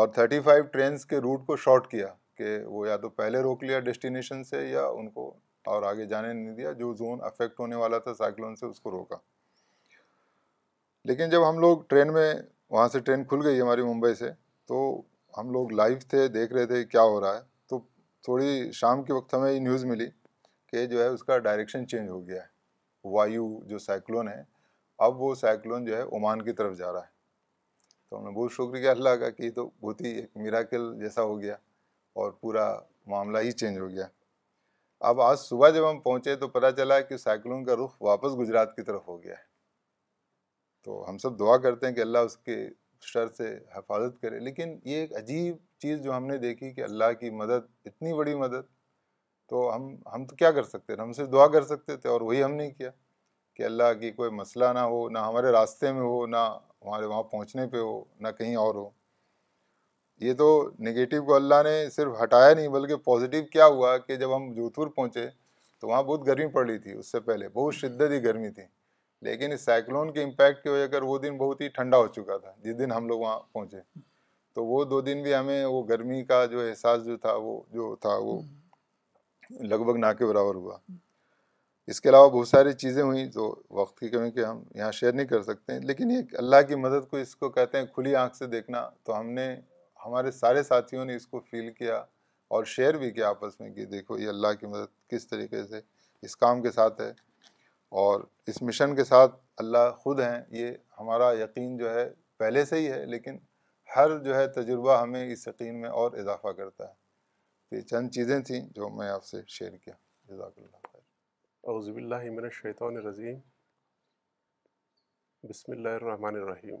[0.00, 2.06] اور تھرٹی فائیو ٹرینس کے روٹ کو شارٹ کیا
[2.38, 5.26] کہ وہ یا تو پہلے روک لیا ڈیسٹینیشن سے یا ان کو
[5.74, 8.90] اور آگے جانے نہیں دیا جو زون افیکٹ ہونے والا تھا سائیکلون سے اس کو
[8.90, 9.16] روکا
[11.12, 12.32] لیکن جب ہم لوگ ٹرین میں
[12.76, 14.30] وہاں سے ٹرین کھل گئی ہماری ممبئی سے
[14.68, 14.80] تو
[15.38, 17.40] ہم لوگ لائیو تھے دیکھ رہے تھے کیا ہو رہا ہے
[17.70, 17.80] تو
[18.28, 20.06] تھوڑی شام کے وقت ہمیں یہ نیوز ملی
[20.70, 24.42] کہ جو ہے اس کا ڈائریکشن چینج ہو گیا ہے وایو جو سائیکلون ہے
[25.06, 27.14] اب وہ سائیکلون جو ہے عمان کی طرف جا رہا ہے
[28.10, 31.22] تو ہم نے بہت شکر کیا اللہ کا کہ تو بہت ہی ایک میراکل جیسا
[31.30, 31.54] ہو گیا
[32.22, 32.64] اور پورا
[33.12, 34.06] معاملہ ہی چینج ہو گیا
[35.08, 38.74] اب آج صبح جب ہم پہنچے تو پتہ چلا کہ سائیکلون کا رخ واپس گجرات
[38.76, 39.44] کی طرف ہو گیا ہے
[40.84, 42.56] تو ہم سب دعا کرتے ہیں کہ اللہ اس کے
[43.12, 47.12] شر سے حفاظت کرے لیکن یہ ایک عجیب چیز جو ہم نے دیکھی کہ اللہ
[47.20, 48.70] کی مدد اتنی بڑی مدد
[49.50, 52.20] تو ہم ہم تو کیا کر سکتے تھے ہم صرف دعا کر سکتے تھے اور
[52.20, 52.90] وہی ہم نے کیا
[53.56, 56.36] کہ اللہ کی کوئی مسئلہ نہ ہو نہ ہمارے راستے میں ہو نہ
[56.84, 58.88] ہمارے وہاں پہنچنے پہ ہو نہ کہیں اور ہو
[60.24, 60.48] یہ تو
[60.86, 64.86] نگیٹو کو اللہ نے صرف ہٹایا نہیں بلکہ پازیٹیو کیا ہوا کہ جب ہم جودھپور
[64.96, 65.26] پہنچے
[65.80, 68.62] تو وہاں بہت گرمی پڑ رہی تھی اس سے پہلے بہت شدت ہی گرمی تھی
[69.28, 72.36] لیکن اس سائیکلون کے امپیکٹ کی وجہ کر وہ دن بہت ہی ٹھنڈا ہو چکا
[72.36, 73.78] تھا جس دن ہم لوگ وہاں پہنچے
[74.54, 77.94] تو وہ دو دن بھی ہمیں وہ گرمی کا جو احساس جو تھا وہ جو
[78.00, 78.40] تھا وہ
[79.50, 80.76] لگ بھگ نہ کے برابر ہوا
[81.90, 85.12] اس کے علاوہ بہت ساری چیزیں ہوئیں جو وقت کی کمی کہ ہم یہاں شیئر
[85.12, 88.14] نہیں کر سکتے ہیں لیکن یہ اللہ کی مدد کو اس کو کہتے ہیں کھلی
[88.22, 89.48] آنکھ سے دیکھنا تو ہم نے
[90.06, 91.96] ہمارے سارے ساتھیوں نے اس کو فیل کیا
[92.54, 95.80] اور شیئر بھی کیا آپس میں کہ دیکھو یہ اللہ کی مدد کس طریقے سے
[96.26, 97.10] اس کام کے ساتھ ہے
[98.02, 100.70] اور اس مشن کے ساتھ اللہ خود ہیں یہ
[101.00, 103.36] ہمارا یقین جو ہے پہلے سے ہی ہے لیکن
[103.96, 106.92] ہر جو ہے تجربہ ہمیں اس یقین میں اور اضافہ کرتا ہے
[107.72, 109.94] یہ چند چیزیں تھیں جو میں آپ سے شیئر کیا
[110.30, 111.00] جزاک اللہ خیر
[111.70, 113.38] اعوذ باللہ من الشیطان الرجیم
[115.48, 116.76] بسم اللہ الرحمن الرحیم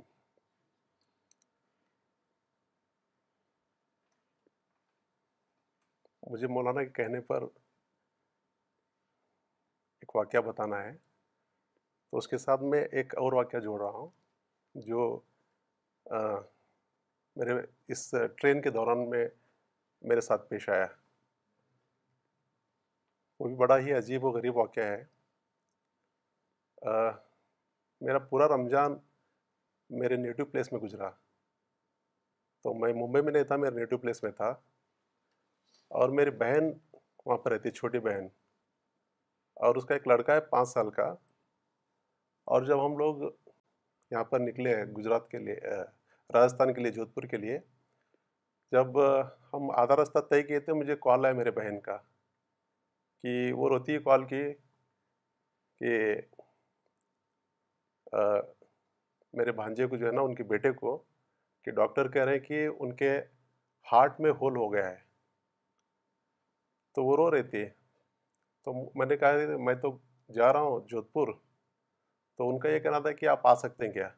[6.30, 7.42] مجھے مولانا کے کہنے پر
[10.02, 10.92] ایک واقعہ بتانا ہے
[12.10, 14.10] تو اس کے ساتھ میں ایک اور واقعہ جوڑ رہا ہوں
[14.86, 15.08] جو
[17.40, 17.58] میرے
[17.92, 19.24] اس ٹرین کے دوران میں
[20.08, 20.86] میرے ساتھ پیش آیا
[23.40, 25.02] وہ بھی بڑا ہی عجیب و غریب واقعہ ہے
[28.06, 28.96] میرا پورا رمضان
[30.00, 31.08] میرے نیٹو پلیس میں گزرا
[32.62, 34.48] تو میں ممبئی میں نہیں تھا میرے نیٹو پلیس میں تھا
[35.98, 36.70] اور میری بہن
[37.26, 38.26] وہاں پر رہتی چھوٹی بہن
[39.66, 41.04] اور اس کا ایک لڑکا ہے پانچ سال کا
[42.54, 43.22] اور جب ہم لوگ
[44.10, 45.54] یہاں پر نکلے گجرات کے لیے
[46.34, 47.58] راجستھان کے لیے جودھ پور کے لیے
[48.72, 48.98] جب
[49.52, 51.96] ہم آدھا راستہ طے کیے تھے مجھے کال آیا میرے بہن کا
[53.22, 54.42] کہ وہ روتی ہے کال کی
[55.80, 55.98] کہ
[59.36, 60.96] میرے بھانجے کو جو ہے نا ان کے بیٹے کو
[61.64, 63.10] کہ ڈاکٹر کہہ رہے ہیں کہ ان کے
[63.92, 64.96] ہارٹ میں ہول ہو گیا ہے
[66.94, 67.64] تو وہ رو رہی تھی
[68.64, 69.96] تو میں نے کہا میں تو
[70.34, 71.28] جا رہا ہوں جودھ پور
[72.38, 74.08] تو ان کا یہ کہنا تھا کہ آپ آ سکتے ہیں کیا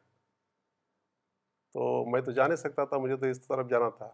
[1.73, 4.09] تو میں تو جا نہیں سکتا تھا مجھے تو اس طرف جانا تھا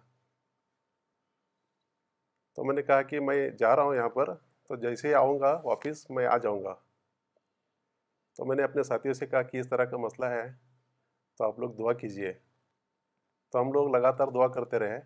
[2.56, 5.40] تو میں نے کہا کہ میں جا رہا ہوں یہاں پر تو جیسے ہی آؤں
[5.40, 6.74] گا واپس میں آ جاؤں گا
[8.38, 10.48] تو میں نے اپنے ساتھیوں سے کہا کہ اس طرح کا مسئلہ ہے
[11.38, 12.32] تو آپ لوگ دعا کیجئے
[13.52, 14.98] تو ہم لوگ لگاتار دعا کرتے رہے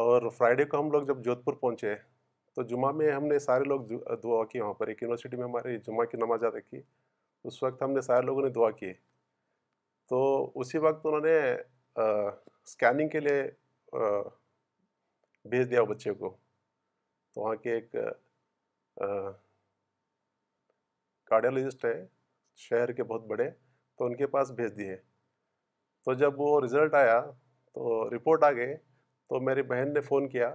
[0.00, 1.94] اور فرائیڈے کو ہم لوگ جب جودھ پور پہنچے
[2.54, 3.80] تو جمعہ میں ہم نے سارے لوگ
[4.22, 6.80] دعا کی وہاں پر ایک یونیورسٹی میں ہماری جمعہ کی نماز ادا کی
[7.48, 8.92] اس وقت ہم نے سارے لوگوں نے دعا کی
[10.10, 10.20] تو
[10.60, 11.36] اسی وقت انہوں نے
[11.96, 13.42] اسکیننگ کے لیے
[15.48, 16.36] بھیج دیا بچے کو
[17.34, 17.94] تو وہاں کے ایک
[21.30, 21.94] کارڈیالوجسٹ ہے
[22.68, 23.48] شہر کے بہت بڑے
[23.98, 24.96] تو ان کے پاس بھیج دیے
[26.04, 27.20] تو جب وہ رزلٹ آیا
[27.74, 28.76] تو رپورٹ آ گئے
[29.28, 30.54] تو میری بہن نے فون کیا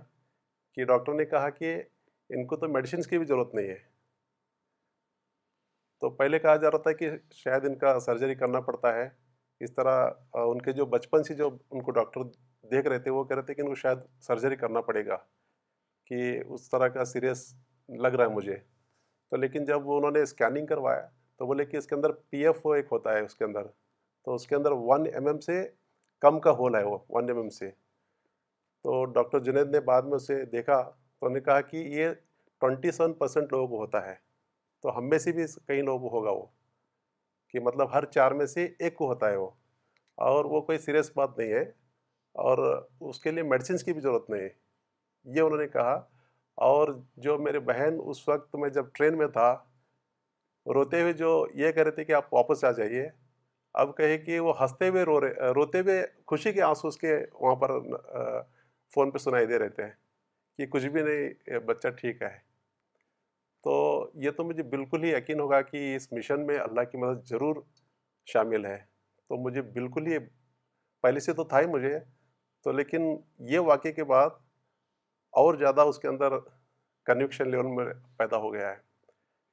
[0.76, 1.76] کہ ڈاکٹر نے کہا کہ
[2.36, 3.78] ان کو تو میڈیسنس کی بھی ضرورت نہیں ہے
[6.02, 9.08] تو پہلے کہا جا رہا تھا کہ شاید ان کا سرجری کرنا پڑتا ہے
[9.66, 10.06] اس طرح
[10.46, 12.22] ان کے جو بچپن سے جو ان کو ڈاکٹر
[12.72, 13.98] دیکھ رہے تھے وہ کہہ رہے تھے کہ ان کو شاید
[14.28, 15.18] سرجری کرنا پڑے گا
[16.08, 16.18] کہ
[16.54, 17.44] اس طرح کا سیریس
[18.04, 18.56] لگ رہا ہے مجھے
[19.30, 21.08] تو لیکن جب وہ انہوں نے اسکیننگ کروایا
[21.40, 23.68] تو بولے کہ اس کے اندر پی ایف او ایک ہوتا ہے اس کے اندر
[24.26, 25.64] تو اس کے اندر ون ایم ایم سے
[26.22, 27.70] کم کا ہول ہے وہ ون ایم ایم سے
[28.84, 32.14] تو ڈاکٹر جنید نے بعد میں اسے دیکھا تو انہوں نے کہا کہ یہ
[32.62, 34.16] ٹونٹی سیون پرسینٹ لوگوں کو ہوتا ہے
[34.82, 36.46] تو ہم میں سے بھی کئی لوگوں کو ہوگا وہ
[37.50, 39.50] کہ مطلب ہر چار میں سے ایک کو ہوتا ہے وہ
[40.26, 41.64] اور وہ کوئی سیریس بات نہیں ہے
[42.44, 42.58] اور
[43.10, 44.48] اس کے لیے میڈیسنس کی بھی ضرورت نہیں
[45.36, 45.92] یہ انہوں نے کہا
[46.70, 46.88] اور
[47.26, 49.52] جو میرے بہن اس وقت میں جب ٹرین میں تھا
[50.74, 51.30] روتے ہوئے جو
[51.62, 53.08] یہ کہہ رہے تھے کہ آپ واپس آ جائیے
[53.84, 57.14] اب کہے کہ وہ ہنستے ہوئے رو رہے روتے ہوئے خوشی کے آنسو اس کے
[57.40, 57.72] وہاں پر
[58.94, 59.92] فون پہ سنائی دے رہتے ہیں
[60.58, 62.38] کہ کچھ بھی نہیں بچہ ٹھیک ہے
[63.64, 63.76] تو
[64.24, 67.56] یہ تو مجھے بالکل ہی یقین ہوگا کہ اس مشن میں اللہ کی مدد ضرور
[68.34, 68.78] شامل ہے
[69.30, 70.18] تو مجھے بالکل ہی
[71.04, 71.98] پہلے سے تو تھا ہی مجھے
[72.66, 73.02] تو لیکن
[73.54, 74.30] یہ واقعے کے بعد
[75.40, 76.34] اور زیادہ اس کے اندر
[77.06, 77.86] کنوکشن لیول میں
[78.18, 78.76] پیدا ہو گیا ہے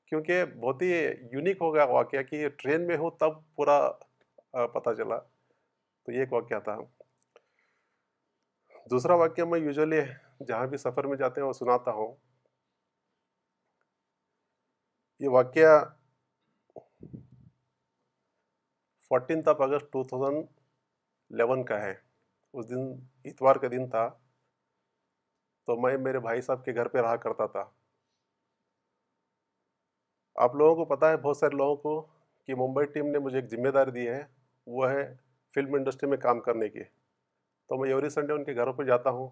[0.09, 0.89] کیونکہ بہت ہی
[1.33, 3.77] یونیک ہو گیا واقعہ کہ یہ ٹرین میں ہو تب پورا
[4.75, 6.77] پتہ چلا تو یہ ایک واقعہ تھا
[8.91, 9.99] دوسرا واقعہ میں یوزلی
[10.49, 12.15] جہاں بھی سفر میں جاتے ہیں وہ سناتا ہوں
[15.25, 15.83] یہ واقعہ
[19.09, 20.43] fourteenth of August two thousand
[21.33, 21.93] eleven کا ہے
[22.59, 22.89] اس دن
[23.29, 24.07] اتوار کا دن تھا
[25.67, 27.65] تو میں میرے بھائی صاحب کے گھر پہ رہا کرتا تھا
[30.43, 32.01] آپ لوگوں کو پتہ ہے بہت سارے لوگوں کو
[32.47, 34.23] کہ ممبئی ٹیم نے مجھے ایک ذمہ داری دی ہے
[34.77, 35.03] وہ ہے
[35.55, 36.85] فلم انڈسٹری میں کام کرنے کی
[37.69, 39.29] تو میں ایوری سنڈے ان کے گھروں پہ جاتا ہوں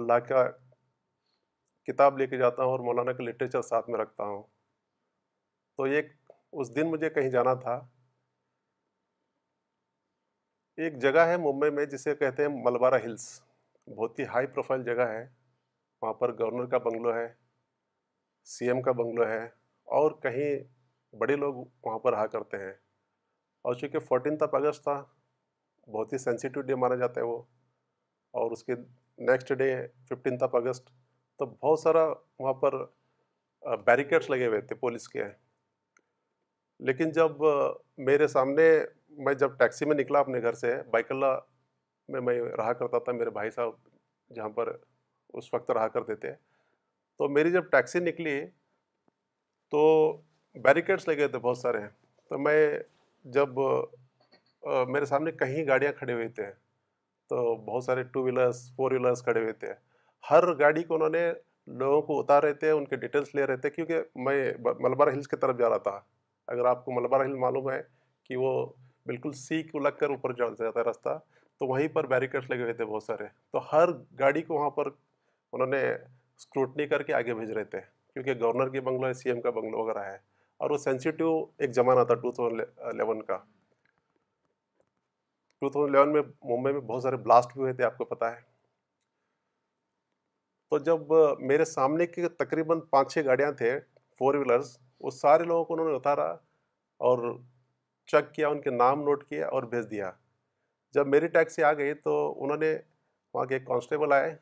[0.00, 0.44] اللہ کا
[1.90, 4.42] کتاب لے کے جاتا ہوں اور مولانا کا لٹریچر ساتھ میں رکھتا ہوں
[5.76, 6.00] تو یہ
[6.60, 7.80] اس دن مجھے کہیں جانا تھا
[10.80, 13.24] ایک جگہ ہے ممبئی میں جسے کہتے ہیں ملوارہ ہلز
[13.96, 15.26] بہت ہی ہائی پروفائل جگہ ہے
[16.02, 17.26] وہاں پر گورنر کا بنگلو ہے
[18.52, 19.42] سی ایم کا بنگلو ہے
[19.98, 21.54] اور کہیں بڑے لوگ
[21.84, 22.72] وہاں پر رہا کرتے ہیں
[23.68, 25.02] اور چونکہ فورٹینتھ آف اگست تھا
[25.94, 27.38] بہت ہی سینسیٹیو ڈے مانا جاتا ہے وہ
[28.40, 28.74] اور اس کے
[29.30, 29.74] next day
[30.10, 30.88] fifteenth of August
[31.38, 32.06] تو بہت سارا
[32.38, 32.84] وہاں پر
[33.86, 35.22] بیریکیڈس لگے ہوئے تھے پولیس کے
[36.86, 37.42] لیکن جب
[38.06, 38.66] میرے سامنے
[39.24, 41.38] میں جب ٹیکسی میں نکلا اپنے گھر سے بائک اللہ
[42.12, 44.72] میں میں رہا کرتا تھا میرے بھائی صاحب جہاں پر
[45.38, 46.30] اس وقت رہا کرتے تھے
[47.18, 48.40] تو میری جب ٹیکسی نکلی
[49.70, 49.82] تو
[50.64, 51.78] بیریکیڈس لگے تھے بہت سارے
[52.28, 52.56] تو میں
[53.34, 53.58] جب
[54.88, 56.50] میرے سامنے کہیں گاڑیاں کھڑے ہوئے تھے
[57.28, 59.72] تو بہت سارے ٹو ویلرس فور ویلرس کھڑے ہوئے تھے
[60.30, 61.30] ہر گاڑی کو انہوں نے
[61.78, 65.28] لوگوں کو اتار رہے تھے ان کے ڈیٹیلس لے رہے تھے کیونکہ میں ملبارہ ہلس
[65.28, 65.98] کی طرف جا رہا تھا
[66.54, 67.80] اگر آپ کو ملبارہ ہل معلوم ہے
[68.24, 68.52] کہ وہ
[69.06, 71.18] بالکل سی کو لگ کر اوپر ہے رستہ
[71.58, 73.88] تو وہیں پر بیریکٹس لگے ہوئے تھے بہت سارے تو ہر
[74.18, 74.88] گاڑی کو وہاں پر
[75.52, 75.66] انہوں
[76.76, 77.80] نے کر کے آگے بھیج رہے تھے
[78.12, 80.16] کیونکہ گورنر کے بنگلو سی ایم کا بنگلو وغیرہ ہے
[80.62, 81.30] اور وہ سینسیٹیو
[81.64, 83.36] ایک زمانہ تھا ٹو تھاؤزینڈ الیون کا
[85.60, 88.30] ٹو تھاؤزینڈ الیون میں ممبئی میں بہت سارے بلاسٹ بھی ہوئے تھے آپ کو پتا
[88.32, 88.40] ہے
[90.70, 91.12] تو جب
[91.48, 93.78] میرے سامنے کے تقریباً پانچ چھ گاڑیاں تھے
[94.18, 96.30] فور ویلرس وہ سارے لوگوں کو انہوں نے اتارا
[97.10, 97.28] اور
[98.12, 100.10] چیک کیا ان کے نام نوٹ کیا اور بھیج دیا
[100.94, 102.12] جب میری ٹیکسی آ گئی تو
[102.44, 102.74] انہوں نے
[103.34, 104.34] وہاں کے ایک کانسٹیبل آئے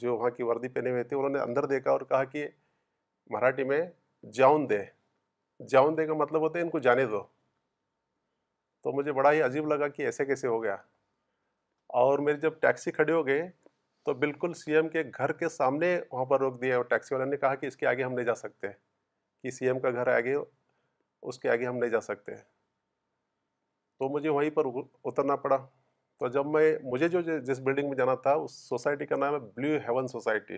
[0.00, 2.46] جو وہاں کی وردی پہنے ہوئے تھے انہوں نے اندر دیکھا اور کہا کہ
[3.30, 3.80] مراٹھی میں
[4.34, 4.78] جاؤن دے
[5.70, 7.22] جاؤن دے کا مطلب ہوتا ہے ان کو جانے دو
[8.82, 10.76] تو مجھے بڑا ہی عجیب لگا کہ ایسے کیسے ہو گیا
[12.02, 13.48] اور میری جب ٹیکسی کھڑے ہو گئے
[14.04, 17.30] تو بالکل سی ایم کے گھر کے سامنے وہاں پر روک دیا اور ٹیکسی والے
[17.30, 18.68] نے کہا کہ اس کے آگے ہم نہیں جا سکتے
[19.42, 22.32] کہ سی ایم کا گھر آگے اس کے آگے ہم نہیں جا سکتے
[24.00, 24.64] تو مجھے وہیں پر
[25.10, 25.56] اترنا پڑا
[26.20, 29.38] تو جب میں مجھے جو جس بلڈنگ میں جانا تھا اس سوسائٹی کا نام ہے
[29.56, 30.54] بلیو ہیون سوسائٹی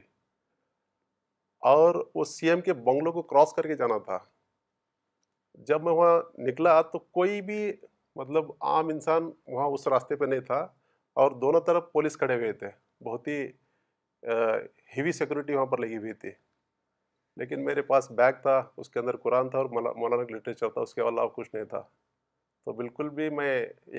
[1.71, 4.19] اور وہ سی ایم کے بنگلوں کو کراس کر کے جانا تھا
[5.69, 7.61] جب میں وہاں نکلا تو کوئی بھی
[8.17, 10.67] مطلب عام انسان وہاں اس راستے پہ نہیں تھا
[11.23, 12.69] اور دونوں طرف پولیس کھڑے ہوئے تھے
[13.09, 13.41] بہت ہی
[14.97, 16.31] ہیوی سیکورٹی وہاں پر لگی ہوئی تھی
[17.41, 20.81] لیکن میرے پاس بیگ تھا اس کے اندر قرآن تھا اور مولانا کا لٹریچر تھا
[20.81, 21.83] اس کے علاوہ کچھ نہیں تھا
[22.65, 23.49] تو بالکل بھی میں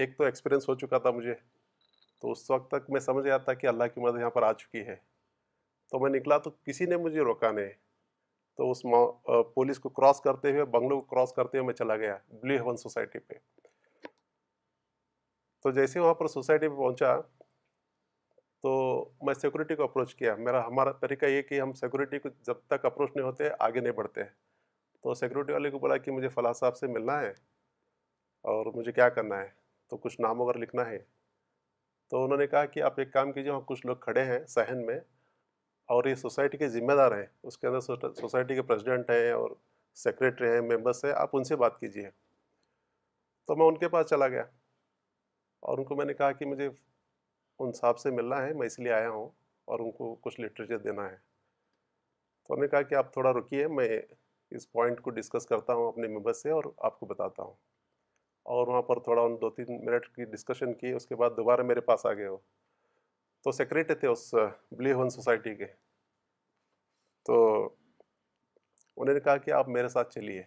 [0.02, 1.34] ایک تو ایکسپیرینس ہو چکا تھا مجھے
[2.22, 4.52] تو اس وقت تک میں سمجھ گیا تھا کہ اللہ کی مدد یہاں پر آ
[4.58, 4.96] چکی ہے
[5.92, 7.70] تو میں نکلا تو کسی نے مجھے روکا نہیں
[8.58, 8.82] تو اس
[9.54, 12.78] پولیس کو کراس کرتے ہوئے بنگلو کو کراس کرتے ہوئے میں چلا گیا بلیو ہیون
[12.78, 13.34] سوسائٹی پہ
[15.64, 17.16] تو جیسے وہاں پر سوسائٹی پہ پہنچا
[18.64, 18.72] تو
[19.26, 22.86] میں سیکورٹی کو اپروچ کیا میرا ہمارا طریقہ یہ کہ ہم سیکورٹی کو جب تک
[22.86, 24.24] اپروچ نہیں ہوتے آگے نہیں بڑھتے
[25.04, 27.32] تو سیکورٹی والے کو بولا کہ مجھے فلاں صاحب سے ملنا ہے
[28.50, 29.48] اور مجھے کیا کرنا ہے
[29.90, 30.98] تو کچھ نام وغیرہ لکھنا ہے
[32.10, 34.86] تو انہوں نے کہا کہ آپ ایک کام کیجیے وہاں کچھ لوگ کھڑے ہیں صحن
[34.86, 35.00] میں
[35.96, 37.80] اور یہ سوسائٹی کے ذمہ دار ہیں اس کے اندر
[38.22, 39.52] سوسائٹی کے پریزیڈنٹ ہیں اور
[40.04, 42.10] سیکریٹری ہیں ممبرس ہیں آپ ان سے بات کیجیے
[43.48, 44.44] تو میں ان کے پاس چلا گیا
[45.70, 46.68] اور ان کو میں نے کہا کہ مجھے
[47.60, 49.30] ان صاحب سے ملنا ہے میں اس لیے آیا ہوں
[49.72, 53.68] اور ان کو کچھ لٹریچر دینا ہے تو انہوں نے کہا کہ آپ تھوڑا رکیے
[53.80, 53.88] میں
[54.56, 57.54] اس پوائنٹ کو ڈسکس کرتا ہوں اپنے ممبر سے اور آپ کو بتاتا ہوں
[58.54, 61.62] اور وہاں پر تھوڑا ان دو تین منٹ کی ڈسکشن کی اس کے بعد دوبارہ
[61.66, 62.38] میرے پاس آ گئے وہ
[63.44, 64.34] تو سیکریٹری تھے اس
[64.78, 65.66] بلی ہون سوسائٹی کے
[67.26, 67.36] تو
[68.98, 70.42] انہوں نے کہا کہ آپ میرے ساتھ چلیے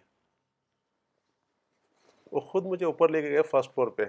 [2.31, 4.05] وہ خود مجھے اوپر لے کے گئے فرسٹ فلور پہ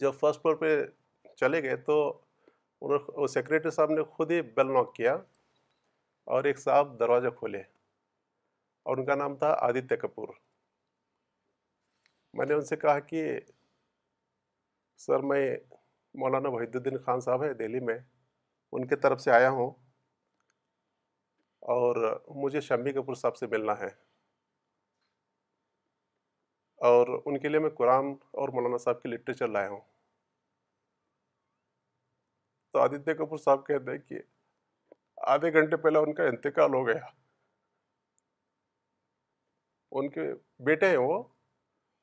[0.00, 0.76] جب فرسٹ فلور پہ
[1.40, 1.96] چلے گئے تو
[2.80, 5.14] انہوں سیکریٹری صاحب نے خود ہی بیل ناک کیا
[6.34, 7.58] اور ایک صاحب دروازہ کھولے
[8.90, 10.28] اور ان کا نام تھا آدتیہ کپور
[12.36, 13.24] میں نے ان سے کہا کہ
[15.06, 15.42] سر میں
[16.22, 17.98] مولانا وحید الدین خان صاحب ہے دہلی میں
[18.78, 19.70] ان کے طرف سے آیا ہوں
[21.74, 21.96] اور
[22.42, 23.88] مجھے شمی کپور صاحب سے ملنا ہے
[26.88, 29.80] اور ان کے لیے میں قرآن اور مولانا صاحب کی لٹریچر لایا ہوں
[32.72, 34.18] تو آدتیہ کپور صاحب کہتے ہیں کہ
[35.36, 37.04] آدھے گھنٹے پہلے ان کا انتقال ہو گیا
[39.98, 40.22] ان کے
[40.70, 41.22] بیٹے ہیں وہ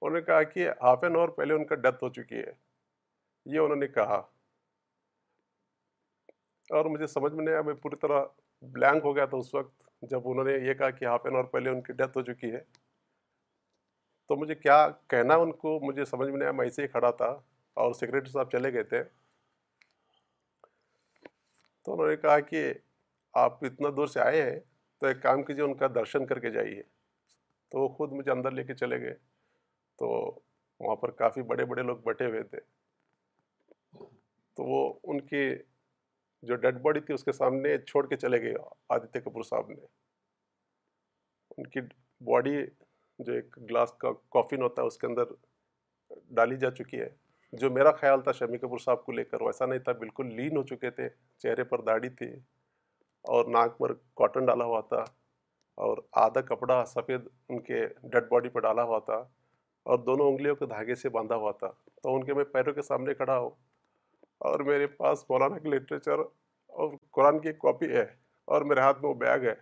[0.02, 2.52] انہوں نے کہا کہ ہاف این آور پہلے ان کا ڈیتھ ہو چکی ہے
[3.54, 4.16] یہ انہوں نے کہا
[6.78, 8.24] اور مجھے سمجھ میں نہیں آیا میں پوری طرح
[8.74, 11.44] بلینک ہو گیا تھا اس وقت جب انہوں نے یہ کہا کہ ہاف این آور
[11.54, 12.60] پہلے ان کی ڈیتھ ہو چکی ہے
[14.30, 14.78] تو مجھے کیا
[15.10, 17.26] کہنا ان کو مجھے سمجھ میں نہیں آیا میں ایسے ہی کھڑا تھا
[17.82, 19.04] اور سیکرٹری صاحب چلے گئے تھے
[21.84, 22.72] تو انہوں نے کہا کہ
[23.44, 24.60] آپ اتنا دور سے آئے ہیں
[25.00, 26.82] تو ایک کام کیجیے ان کا درشن کر کے جائیے
[27.72, 29.14] تو وہ خود مجھے اندر لے کے چلے گئے
[30.02, 30.10] تو
[30.80, 32.60] وہاں پر کافی بڑے بڑے لوگ بٹے ہوئے تھے
[34.58, 34.80] تو وہ
[35.12, 35.44] ان کی
[36.50, 38.54] جو ڈیڈ باڈی تھی اس کے سامنے چھوڑ کے چلے گئے
[38.96, 39.76] آدتیہ کپور صاحب نے
[41.58, 41.80] ان کی
[42.32, 42.56] باڈی
[43.26, 45.34] جو ایک گلاس کا کافن ہوتا ہے اس کے اندر
[46.40, 47.10] ڈالی جا چکی ہے
[47.62, 50.58] جو میرا خیال تھا شمی کپور صاحب کو لے کر ایسا نہیں تھا بالکل لین
[50.58, 51.08] ہو چکے تھے
[51.44, 52.30] چہرے پر داڑھی تھی
[53.38, 55.04] اور ناک پر کاٹن ڈالا ہوا تھا
[55.90, 57.86] اور آدھا کپڑا سفید ان کے
[58.16, 59.22] ڈیڈ باڈی پہ ڈالا ہوا تھا
[59.90, 61.68] اور دونوں انگلیوں کے دھاگے سے باندھا ہوا تھا
[62.04, 63.50] تو ان کے میں پیروں کے سامنے کھڑا ہوں
[64.50, 68.06] اور میرے پاس مولانا کے لٹریچر اور قرآن کی کاپی ہے
[68.56, 69.54] اور میرے ہاتھ میں وہ بیگ ہے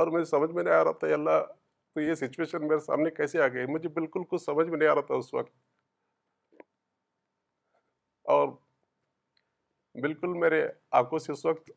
[0.00, 1.42] اور مجھے سمجھ میں نہیں آ رہا تھا اللہ
[1.94, 4.94] تو یہ سچویشن میرے سامنے کیسے آ گئی مجھے بالکل کچھ سمجھ میں نہیں آ
[4.94, 5.52] رہا تھا اس وقت
[8.32, 8.48] اور
[10.02, 10.66] بالکل میرے
[10.98, 11.70] آنکھوں سے اس وقت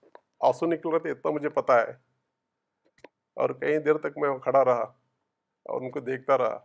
[0.50, 1.92] آنسو نکل رہے تھے اتنا مجھے پتہ ہے
[3.42, 4.84] اور کئی دیر تک میں کھڑا رہا
[5.72, 6.60] اور ان کو دیکھتا رہا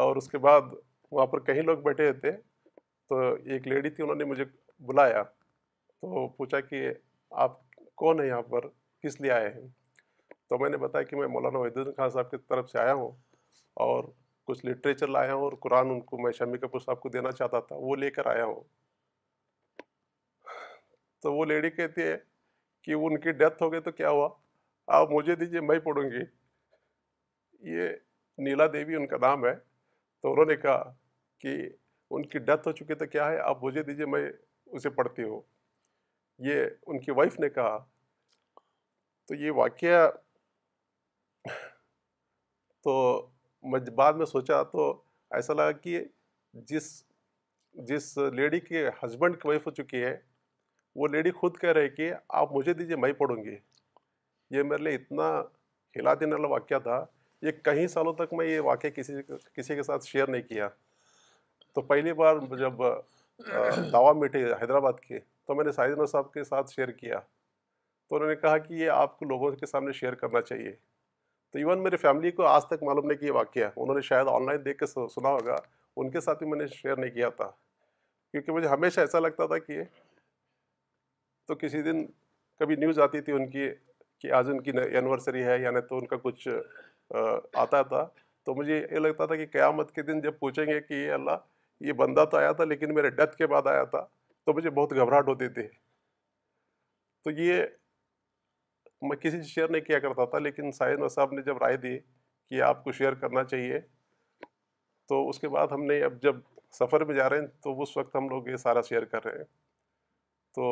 [0.00, 0.74] اور اس کے بعد
[1.10, 2.30] وہاں پر کئی لوگ بیٹھے ہوئے تھے
[3.08, 3.18] تو
[3.52, 4.44] ایک لیڈی تھی انہوں نے مجھے
[4.86, 6.88] بلایا تو پوچھا کہ
[7.44, 7.58] آپ
[8.02, 8.66] کون ہیں یہاں پر
[9.02, 9.66] کس لیے آئے ہیں
[10.48, 13.10] تو میں نے بتایا کہ میں مولانا وحید خان صاحب کی طرف سے آیا ہوں
[13.86, 14.04] اور
[14.46, 17.60] کچھ لٹریچر لایا ہوں اور قرآن ان کو میں شمی کپور صاحب کو دینا چاہتا
[17.68, 18.60] تھا وہ لے کر آیا ہوں
[21.22, 22.16] تو وہ لیڈی کہتی ہے
[22.84, 24.28] کہ ان کی ڈیتھ ہو گئی تو کیا ہوا
[24.98, 26.22] آپ مجھے دیجیے میں پڑھوں گی
[27.74, 27.88] یہ
[28.44, 29.52] نیلا دیوی ان کا نام ہے
[30.22, 30.82] تو انہوں نے کہا
[31.40, 31.54] کہ
[32.16, 34.28] ان کی ڈیتھ ہو چکی تو کیا ہے آپ مجھے دیجیے میں
[34.76, 35.40] اسے پڑھتی ہوں
[36.48, 37.78] یہ ان کی وائف نے کہا
[39.28, 40.08] تو یہ واقعہ
[42.84, 42.94] تو
[43.96, 44.90] بعد میں سوچا تو
[45.38, 46.02] ایسا لگا کہ
[46.70, 46.88] جس
[47.88, 50.16] جس لیڈی کے ہسبینڈ کی وائف ہو چکی ہے
[51.00, 53.56] وہ لیڈی خود کہہ رہے کہ آپ مجھے دیجیے میں پڑھوں گی
[54.56, 55.28] یہ میرے لیے اتنا
[55.96, 57.04] ہلا دینے والا واقعہ تھا
[57.42, 59.12] یہ کئی سالوں تک میں یہ واقعہ کسی
[59.54, 60.68] کسی کے ساتھ شیئر نہیں کیا
[61.74, 62.82] تو پہلی بار جب
[63.92, 67.18] دعویٰ میٹھی حیدرآباد کی تو میں نے نو صاحب کے ساتھ شیئر کیا
[68.10, 70.72] تو انہوں نے کہا کہ یہ آپ کو لوگوں کے سامنے شیئر کرنا چاہیے
[71.52, 74.28] تو ایون میرے فیملی کو آج تک معلوم نہیں کہ یہ واقعہ انہوں نے شاید
[74.34, 75.56] آن لائن دیکھ کے سنا ہوگا
[75.96, 77.50] ان کے ساتھ ہی میں نے شیئر نہیں کیا تھا
[78.32, 79.82] کیونکہ مجھے ہمیشہ ایسا لگتا تھا کہ
[81.48, 82.04] تو کسی دن
[82.58, 83.68] کبھی نیوز آتی تھی ان کی
[84.20, 86.48] کہ آج ان کی اینیورسری ہے یعنی تو ان کا کچھ
[87.62, 88.04] آتا تھا
[88.44, 91.36] تو مجھے یہ لگتا تھا کہ قیامت کے دن جب پوچھیں گے کہ یہ اللہ
[91.86, 94.04] یہ بندہ تو آیا تھا لیکن میرے ڈیتھ کے بعد آیا تھا
[94.46, 95.62] تو مجھے بہت گھبراہٹ ہوتی تھی
[97.24, 97.62] تو یہ
[99.08, 101.98] میں کسی سے شیئر نہیں کیا کرتا تھا لیکن سائن صاحب نے جب رائے دی
[101.98, 103.78] کہ آپ کو شیئر کرنا چاہیے
[105.08, 106.36] تو اس کے بعد ہم نے اب جب
[106.78, 109.38] سفر میں جا رہے ہیں تو اس وقت ہم لوگ یہ سارا شیئر کر رہے
[109.38, 109.44] ہیں
[110.54, 110.70] تو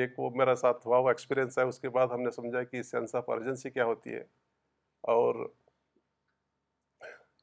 [0.00, 2.82] ایک وہ میرا ساتھ ہوا وہ ایکسپیرئنس ہے اس کے بعد ہم نے سمجھا کہ
[2.82, 4.22] سینس آف ارجنسی کیا ہوتی ہے
[5.14, 5.44] اور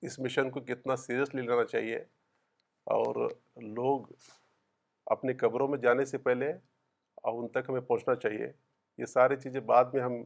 [0.09, 1.97] اس مشن کو کتنا سیریسلی لینا چاہیے
[2.95, 3.27] اور
[3.81, 4.05] لوگ
[5.15, 6.51] اپنی قبروں میں جانے سے پہلے
[7.23, 8.51] اور ان تک ہمیں پہنچنا چاہیے
[8.97, 10.21] یہ ساری چیزیں بعد میں ہم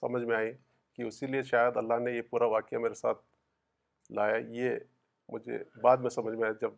[0.00, 0.50] سمجھ میں آئیں
[0.96, 3.24] کہ اسی لیے شاید اللہ نے یہ پورا واقعہ میرے ساتھ
[4.20, 4.78] لایا یہ
[5.32, 6.70] مجھے بعد میں سمجھ میں آیا جب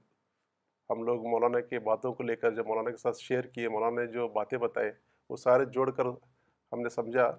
[0.91, 4.01] ہم لوگ مولانا کے باتوں کو لے کر جب مولانا کے ساتھ شیئر کیے مولانا
[4.01, 4.93] نے جو باتیں بتائے
[5.31, 6.05] وہ سارے جوڑ کر
[6.73, 7.31] ہم نے سمجھا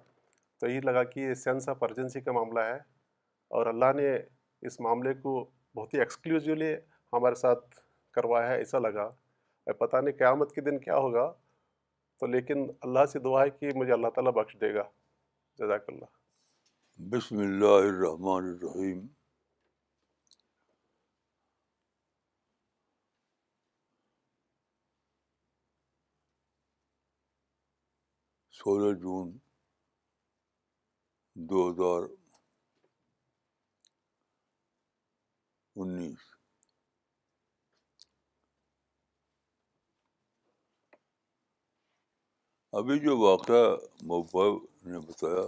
[0.60, 2.78] تو یہ لگا کہ یہ سینس آف ارجنسی کا معاملہ ہے
[3.58, 4.08] اور اللہ نے
[4.66, 5.34] اس معاملے کو
[5.74, 6.72] بہت ہی ایکسکلوزولی
[7.12, 7.80] ہمارے ساتھ
[8.14, 9.10] کروایا ہے ایسا لگا
[9.78, 11.30] پتہ نہیں قیامت کے دن کیا ہوگا
[12.20, 14.82] تو لیکن اللہ سے دعا ہے کہ مجھے اللہ تعالیٰ بخش دے گا
[15.58, 16.18] جزاک اللہ
[17.14, 19.06] بسم اللہ الرحمن الرحیم
[28.60, 29.26] سولہ جون
[31.48, 32.02] دو ہزار
[35.80, 36.24] انیس
[42.78, 43.64] ابھی جو واقعہ
[44.06, 44.44] مہوبا
[44.90, 45.46] نے بتایا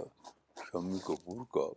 [0.65, 1.67] شمی کپور کا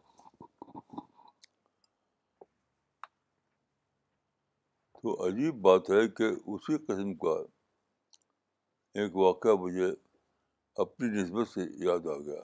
[5.03, 7.37] تو عجیب بات ہے کہ اسی قسم کا
[9.01, 9.93] ایک واقعہ مجھے
[10.83, 12.41] اپنی نسبت سے یاد آ گیا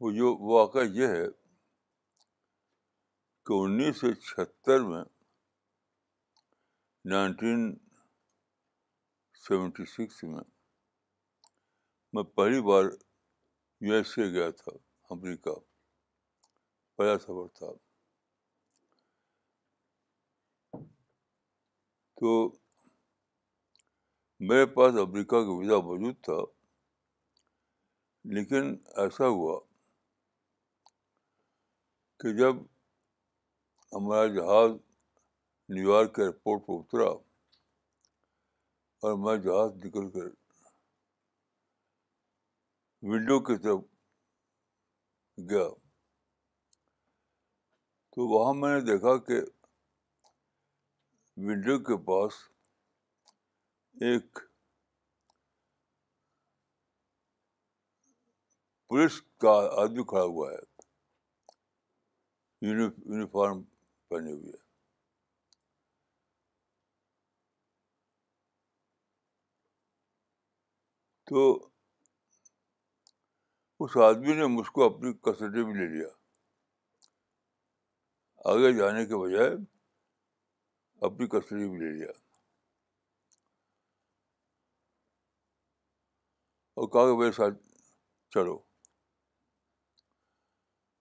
[0.00, 1.24] وہ جو واقعہ یہ ہے
[3.46, 5.02] کہ انیس سو چھہتر میں
[7.12, 7.60] نائنٹین
[9.46, 10.44] سیونٹی سکس میں
[12.12, 12.84] میں پہلی بار
[13.86, 14.72] یو ایس اے گیا تھا
[15.14, 15.54] امریکہ
[16.96, 17.72] پہلا سفر تھا
[22.20, 22.30] تو
[24.48, 26.34] میرے پاس امریکہ کا ویزا موجود تھا
[28.34, 29.58] لیکن ایسا ہوا
[32.20, 32.62] کہ جب
[33.96, 34.70] ہمارا جہاز
[35.76, 37.08] نیو یارک ایئرپورٹ پہ اترا
[39.04, 40.26] اور میں جہاز نکل کر
[43.12, 43.80] ونڈو کی طرف
[45.50, 45.68] گیا
[48.14, 49.40] تو وہاں میں نے دیکھا کہ
[51.48, 52.44] ونڈو کے پاس
[54.08, 54.38] ایک
[58.88, 59.50] پولیس کا
[59.82, 60.58] آدمی کھڑا ہوا ہے
[62.66, 63.60] یونیفارم
[64.08, 64.52] پہنے ہوئے
[71.26, 71.52] تو
[73.80, 76.08] اس آدمی نے مجھ کو اپنی کسٹڈی میں لے لیا
[78.52, 79.50] آگے جانے کے بجائے
[81.10, 82.12] اپنی کسٹڈی میں لے لیا
[86.80, 87.54] اور کہا کہ میرے ساتھ
[88.34, 88.56] چلو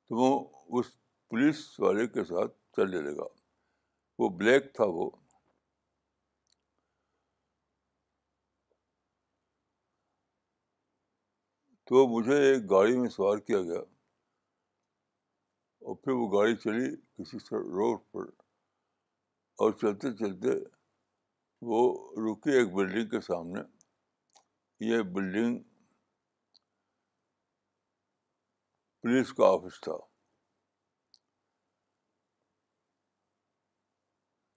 [0.07, 0.85] تو وہ اس
[1.29, 3.25] پولیس والے کے ساتھ چلنے لگا
[4.19, 5.09] وہ بلیک تھا وہ
[11.89, 13.79] تو مجھے ایک گاڑی میں سوار کیا گیا
[15.79, 17.37] اور پھر وہ گاڑی چلی کسی
[17.77, 18.27] روڈ پر
[19.63, 20.59] اور چلتے چلتے
[21.71, 21.79] وہ
[22.29, 23.61] رکی ایک بلڈنگ کے سامنے
[24.91, 25.57] یہ بلڈنگ
[29.01, 29.95] پولیس کا آفس تھا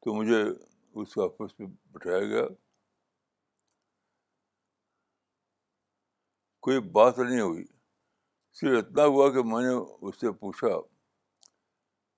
[0.04, 0.42] تو مجھے
[1.00, 2.42] اس آفس میں بٹھایا گیا
[6.62, 7.64] کوئی بات نہیں ہوئی
[8.60, 9.74] صرف اتنا ہوا کہ میں نے
[10.08, 10.68] اس سے پوچھا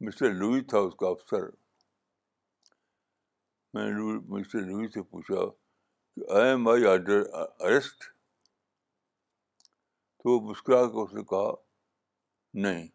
[0.06, 1.44] مسٹر لوئی تھا اس کا افسر
[3.74, 5.44] میں نے مسٹر لوئی سے پوچھا
[6.14, 8.04] کہ I am I order arrest
[10.24, 11.52] تو مسکرا کے اس نے کہا
[12.62, 12.86] نہیں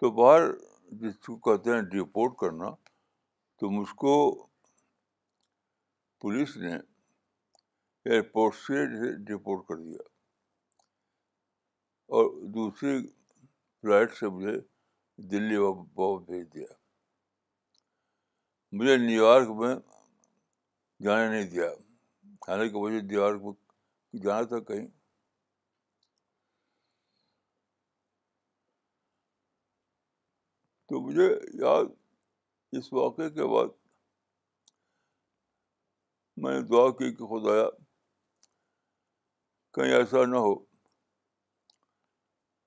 [0.00, 0.50] تو باہر
[1.00, 2.68] جس کو کہتے ہیں ڈپورٹ کرنا
[3.58, 4.12] تو مجھ کو
[6.20, 8.84] پولیس نے ایئرپورٹ سے
[9.30, 10.02] ڈپورٹ کر دیا
[12.16, 12.96] اور دوسری
[13.80, 14.56] فلائٹ سے مجھے
[15.30, 16.66] دلی واپس بھیج دیا
[18.78, 19.74] مجھے نیو یارک میں
[21.04, 21.68] جانے نہیں دیا
[22.48, 24.86] حالانکہ مجھے نیو یارک میں جانا تھا کہیں
[30.96, 31.24] تو مجھے
[31.62, 31.86] یاد
[32.78, 33.72] اس واقعے کے بعد
[36.42, 37.64] میں نے دعا کی کہ خدایا
[39.78, 40.54] کہیں ایسا نہ ہو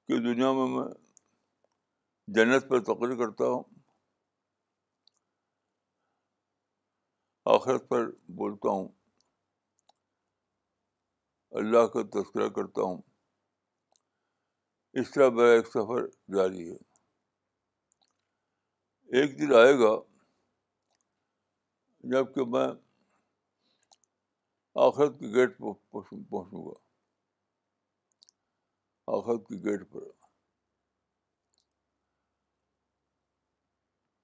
[0.06, 0.84] کہ دنیا میں میں
[2.36, 3.64] جنت پر تقریر کرتا ہوں
[7.56, 8.06] آخرت پر
[8.44, 8.88] بولتا ہوں
[11.62, 13.02] اللہ کا تذکرہ کرتا ہوں
[15.02, 16.06] اس طرح میرا ایک سفر
[16.36, 16.78] جاری ہے
[19.18, 19.90] ایک دن آئے گا
[22.10, 22.68] جب کہ میں
[24.88, 26.76] آخرت کے گیٹ پہ پہنچوں گا
[29.18, 30.04] آخرت کے گیٹ پر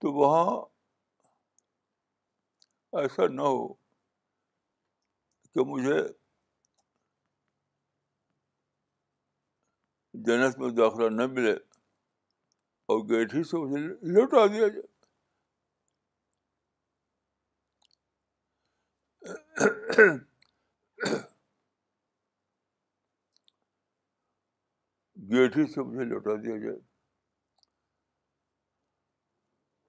[0.01, 0.55] تو وہاں
[3.01, 3.67] ایسا نہ ہو
[5.53, 6.01] کہ مجھے
[10.27, 11.55] جنت میں داخلہ نہ ملے
[12.93, 13.77] اور گیٹ ہی سے اسے
[14.15, 14.83] لوٹا دیا جائے
[25.31, 26.77] گیٹ ہی سے لوٹا دیا جائے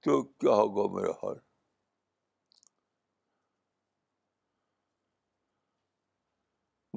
[0.05, 1.37] تو کیا ہوگا میرا حال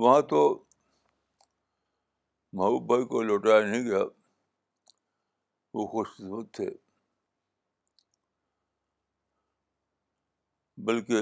[0.06, 0.40] وہاں تو
[2.58, 4.04] محبوب بھائی کو لوٹایا نہیں گیا
[5.74, 6.66] وہ خوش قسمت تھے
[10.86, 11.22] بلکہ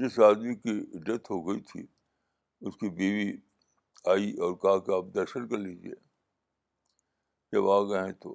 [0.00, 1.84] جس آدمی کی ڈیتھ ہو گئی تھی
[2.68, 3.30] اس کی بیوی
[4.12, 5.94] آئی اور کہا کہ آپ درشن کر لیجیے
[7.52, 8.34] جب آ گئے ہیں تو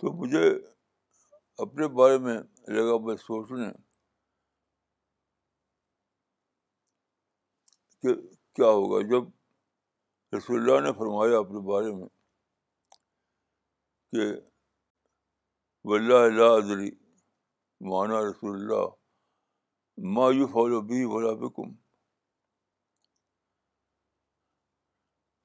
[0.00, 0.44] تو مجھے
[1.64, 2.38] اپنے بارے میں
[2.72, 3.50] لگا میں سوچ
[8.02, 8.14] کہ
[8.54, 12.06] کیا ہوگا جب رسول اللہ نے فرمایا اپنے بارے میں
[14.12, 14.30] کہ
[16.44, 16.90] ادری
[17.90, 18.86] مانا رسول اللہ
[20.16, 21.74] ما یو فالو بھی بھولا بکم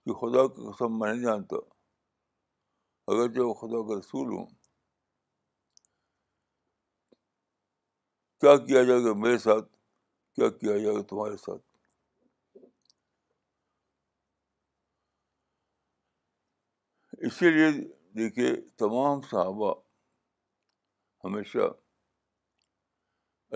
[0.05, 1.55] کہ خدا کا قسم میں نہیں جانتا
[3.13, 4.45] اگر جو خدا کا رسول ہوں
[8.41, 9.71] کیا کیا جائے گا میرے ساتھ
[10.35, 11.61] کیا کیا جائے گا تمہارے ساتھ
[17.25, 17.67] اسی لیے
[18.17, 18.47] دیکھیے
[18.77, 19.71] تمام صحابہ
[21.25, 21.67] ہمیشہ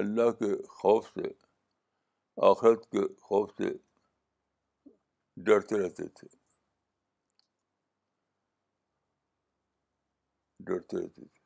[0.01, 1.27] اللہ کے خوف سے
[2.49, 3.71] آخرت کے خوف سے
[5.49, 6.27] ڈرتے رہتے تھے
[10.67, 11.41] ڈرتے رہتے تھے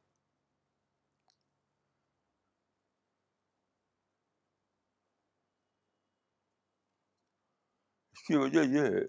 [8.14, 9.04] اس کی وجہ یہ ہے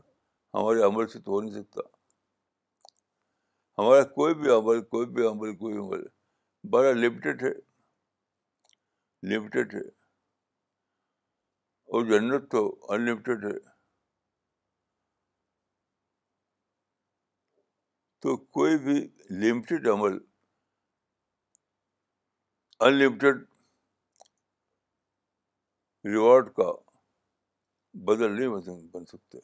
[0.54, 1.82] ہمارے عمل سے تو ہو نہیں سکتا
[3.82, 6.04] ہمارا کوئی بھی عمل کوئی بھی عمل کوئی بھی عمل
[6.72, 7.52] بڑا لمیٹیڈ ہے
[9.36, 9.88] لمیٹیڈ ہے
[11.96, 13.58] اور جنت تو ان لمیٹیڈ ہے
[18.22, 18.94] تو کوئی بھی
[19.42, 20.18] لمیٹڈ عمل
[22.86, 23.38] ان لمٹیڈ
[26.06, 26.72] ریوارڈ کا
[28.08, 29.40] بدل نہیں بن بن سکتے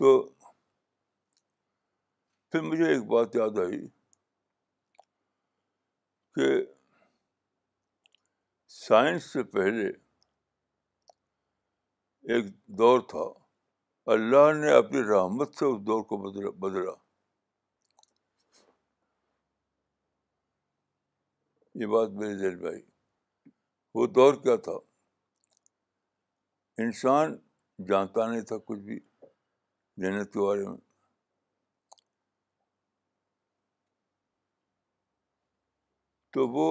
[0.00, 0.12] تو
[2.52, 3.86] پھر مجھے ایک بات یاد آئی
[6.34, 6.46] کہ
[8.86, 9.86] سائنس سے پہلے
[12.34, 12.46] ایک
[12.80, 13.24] دور تھا
[14.12, 16.94] اللہ نے اپنی رحمت سے اس دور کو بدلا بدلا
[21.82, 22.80] یہ بات میرے میں بھائی
[23.94, 24.78] وہ دور کیا تھا
[26.86, 27.36] انسان
[27.88, 28.98] جانتا نہیں تھا کچھ بھی
[30.04, 30.76] جنت کے بارے میں
[36.34, 36.66] تو وہ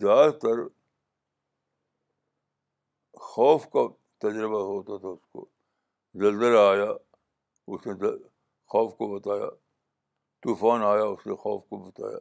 [0.00, 0.66] زیادہ تر
[3.28, 3.80] خوف کا
[4.24, 5.44] تجربہ ہوتا تھا اس کو
[6.20, 6.90] زلزلہ آیا
[7.74, 7.92] اس نے
[8.72, 9.48] خوف کو بتایا
[10.44, 12.18] طوفان آیا اس نے خوف کو بتایا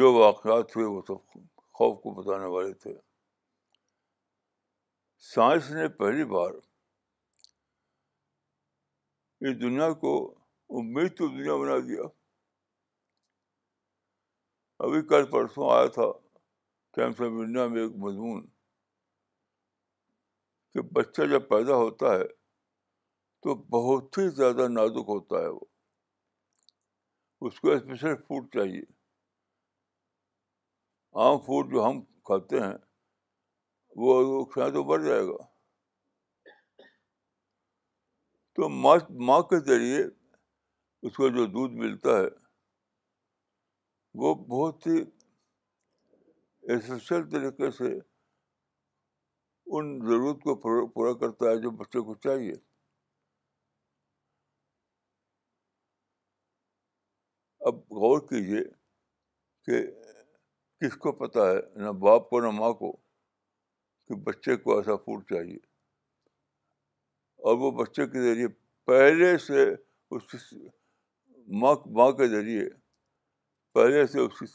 [0.00, 1.38] جو واقعات ہوئے وہ سب
[1.78, 2.92] خوف کو بتانے والے تھے
[5.34, 6.52] سائنس نے پہلی بار
[9.48, 10.14] اس دنیا کو
[10.80, 12.02] امید تو دنیا بنا دیا
[14.86, 16.10] ابھی کل پرسوں آیا تھا
[16.94, 18.46] ٹائمس آف انڈیا میں ایک مضمون
[20.72, 22.26] کہ بچہ جب پیدا ہوتا ہے
[23.42, 25.66] تو بہت ہی زیادہ نازک ہوتا ہے وہ
[27.46, 28.82] اس کو اسپیشل فوڈ چاہیے
[31.22, 32.74] عام فوڈ جو ہم کھاتے ہیں
[34.02, 34.44] وہ
[34.90, 35.42] بڑھ جائے گا
[38.56, 38.96] تو ماں
[39.28, 40.02] ماں کے ذریعے
[41.06, 42.28] اس کو جو دودھ ملتا ہے
[44.22, 44.98] وہ بہت ہی
[46.70, 47.86] اسپیشل طریقے سے
[49.76, 50.54] ان ضرورت کو
[50.92, 52.52] پورا کرتا ہے جو بچے کو چاہیے
[57.70, 58.62] اب غور کیجیے
[59.66, 59.80] کہ
[60.84, 62.90] کس کو پتہ ہے نہ باپ کو نہ ماں کو
[64.06, 65.56] کہ بچے کو ایسا فوڈ چاہیے
[67.48, 68.48] اور وہ بچے کے ذریعے
[68.90, 69.64] پہلے سے
[70.14, 70.52] اس
[71.62, 72.68] ماں ماں کے ذریعے
[73.74, 74.46] پہلے سے اس کی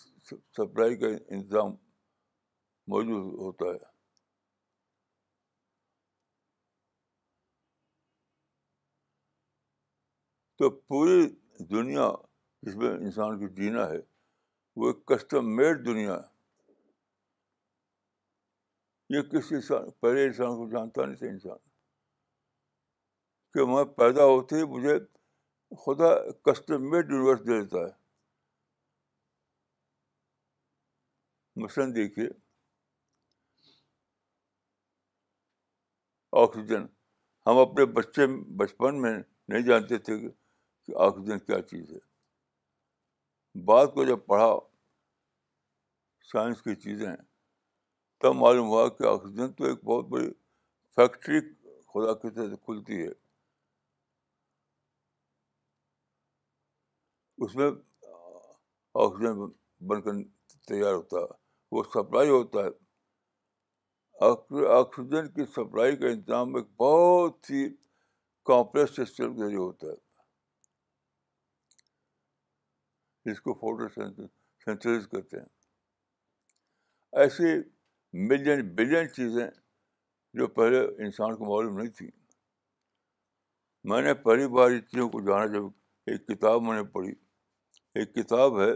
[0.57, 1.75] سپلائی کا انتظام
[2.93, 3.77] موجود ہوتا ہے
[10.57, 11.19] تو پوری
[11.75, 12.07] دنیا
[12.65, 13.97] جس میں انسان کو جینا ہے
[14.79, 16.27] وہ ایک کسٹم میڈ دنیا ہے
[19.17, 21.57] یہ کسی انسان پہلے انسان کو جانتا نہیں تھا انسان
[23.53, 24.97] کہ وہاں پیدا ہوتے ہی مجھے
[25.83, 26.09] خدا
[26.51, 27.91] کسٹم میڈ یونیورس دے دیتا ہے
[31.63, 32.27] مثلاً دیکھیے
[36.41, 36.85] آکسیجن
[37.45, 38.25] ہم اپنے بچے
[38.57, 39.13] بچپن میں
[39.49, 42.05] نہیں جانتے تھے کہ آکسیجن کیا چیز ہے
[43.67, 44.51] بعد کو جب پڑھا
[46.31, 47.07] سائنس کی چیزیں
[48.21, 50.27] تب معلوم ہوا کہ آکسیجن تو ایک بہت بڑی
[50.95, 51.39] فیکٹری
[51.93, 53.09] خدا کی طرح سے کھلتی ہے
[57.45, 57.71] اس میں
[59.05, 59.45] آکسیجن
[59.87, 60.23] بن کر
[60.67, 61.35] تیار ہوتا ہے
[61.75, 62.69] وہ سپلائی ہوتا ہے
[64.19, 67.67] آکسیجن کی سپلائی کا انتظام ایک بہت ہی
[68.45, 69.95] کمپلیکس سسٹم کے ذریعے ہوتا ہے
[73.31, 73.87] جس کو فوٹو
[74.67, 75.45] فوٹوز کرتے ہیں
[77.21, 77.53] ایسی
[78.31, 79.45] ملین بلین چیزیں
[80.39, 82.09] جو پہلے انسان کو معلوم نہیں تھیں
[83.89, 85.65] میں نے پہلی بار اس چیزوں کو جانا جب
[86.11, 87.11] ایک کتاب میں نے پڑھی
[87.99, 88.71] ایک کتاب ہے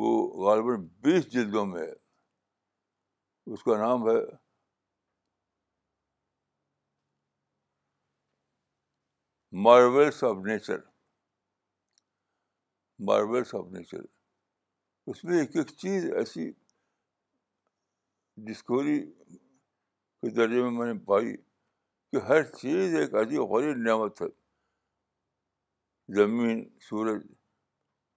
[0.00, 0.10] وہ
[0.46, 1.92] غالباً بیس جلدوں میں ہے
[3.52, 4.14] اس کا نام ہے
[9.66, 10.78] marvels of nature
[13.08, 14.02] marvels of nature
[15.10, 16.50] اس میں ایک ایک چیز ایسی
[18.48, 24.26] ڈسکوری کے درجے میں میں نے پائی کہ ہر چیز ایک عجیب غریب نعمت ہے
[26.20, 27.22] زمین سورج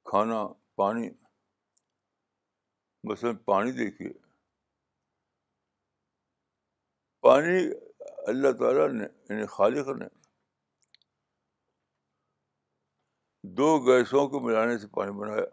[0.09, 0.41] کھانا
[0.81, 1.09] پانی
[3.09, 4.20] مثلاً پانی دیکھیے
[7.23, 7.57] پانی
[8.31, 10.05] اللہ تعالیٰ نے یعنی خالق نے
[13.59, 15.43] دو گیسوں کو ملانے سے پانی بنایا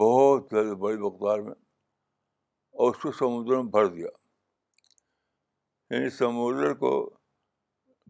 [0.00, 1.52] بہت زیادہ بڑی مقدار میں
[2.78, 4.08] اور اس کو سمندر میں بھر دیا
[5.94, 6.90] یعنی سمندر کو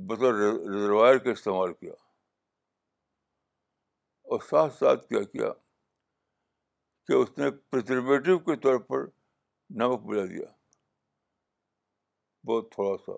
[0.09, 1.93] بطور ریزروائر کا استعمال کیا
[4.33, 5.53] اور ساتھ ساتھ کیا کیا
[7.09, 9.05] کہ اس نے پرزرویٹو کے طور پر
[9.83, 10.56] نمک بلا دیا
[12.47, 13.13] بہت تھوڑا سا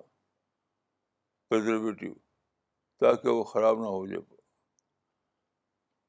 [1.48, 2.12] پرزرویٹیو
[3.00, 4.20] تاکہ وہ خراب نہ ہو جائے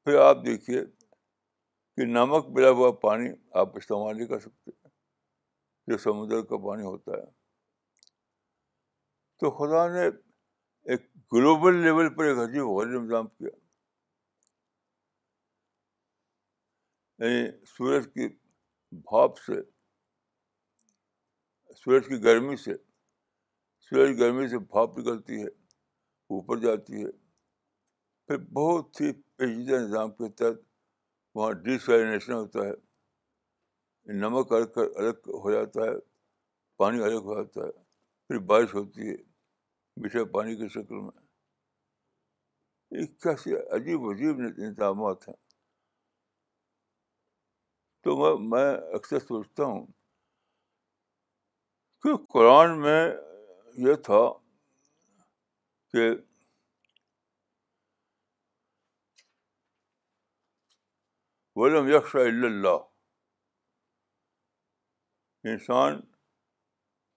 [0.04, 0.84] پھر آپ دیکھیے
[1.96, 3.28] کہ نمک ملا ہوا پانی
[3.62, 4.70] آپ استعمال نہیں کر سکتے
[5.90, 7.24] جو سمندر کا پانی ہوتا ہے
[9.40, 10.06] تو خدا نے
[10.92, 13.50] ایک گلوبل لیول پر ایک عجیب انتظام کیا
[17.26, 17.46] یعنی
[17.76, 18.28] سورج کی
[19.10, 19.60] بھاپ سے
[21.82, 22.72] سورج کی گرمی سے
[23.90, 25.46] سورج گرمی سے بھاپ نکلتی ہے
[26.34, 27.10] اوپر جاتی ہے
[28.26, 30.58] پھر بہت ہی پیچیدہ نظام کے تحت
[31.34, 35.96] وہاں ڈیفیرینیشن ہوتا ہے نمک الگ الگ ہو جاتا ہے
[36.82, 37.70] پانی الگ ہو جاتا ہے
[38.28, 39.14] پھر بارش ہوتی ہے
[40.02, 41.10] میٹھے پانی کی شکل میں
[43.00, 45.34] ایک کیسے عجیب عجیب انتظامات ہیں
[48.04, 48.70] تو میں
[49.00, 49.84] اکثر سوچتا ہوں
[52.02, 53.02] کہ قرآن میں
[53.78, 54.20] یہ تھا
[55.92, 56.08] کہ
[61.56, 62.78] ولم یکش اللہ
[65.50, 66.00] انسان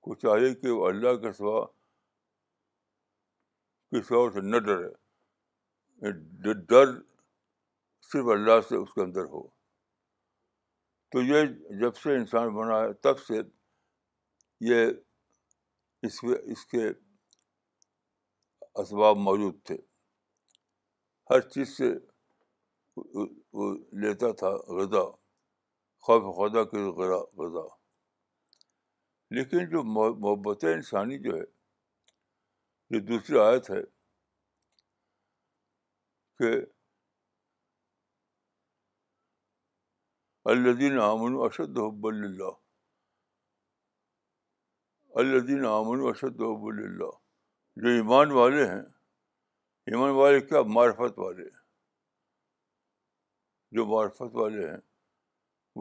[0.04, 1.66] کو چاہیے کہ وہ اللہ کے سوا
[3.92, 6.12] کسی اور سے نہ ڈرے
[6.68, 6.94] ڈر
[8.12, 9.46] صرف اللہ سے اس کے اندر ہو
[11.12, 11.44] تو یہ
[11.82, 13.42] جب سے انسان بنا ہے تب سے
[14.70, 14.86] یہ
[16.06, 16.88] اس کے اس کے
[18.82, 19.76] اسباب موجود تھے
[21.30, 21.90] ہر چیز سے
[23.58, 23.68] وہ
[24.06, 24.50] لیتا تھا
[24.80, 25.04] غذا
[26.08, 27.66] خوف خدا کی غذا غذا
[29.38, 31.46] لیکن جو محبت انسانی جو ہے
[32.94, 33.82] جو دوسری آیت ہے
[36.40, 36.52] کہ
[40.52, 42.63] الدین امن اشد حب اللہ
[45.22, 47.12] الدین امن اشد وب اللہ
[47.82, 48.82] جو ایمان والے ہیں
[49.92, 51.44] ایمان والے کیا معرفت والے
[53.78, 54.78] جو معرفت والے ہیں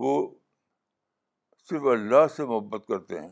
[0.03, 0.13] وہ
[1.69, 3.31] صرف اللہ سے محبت کرتے ہیں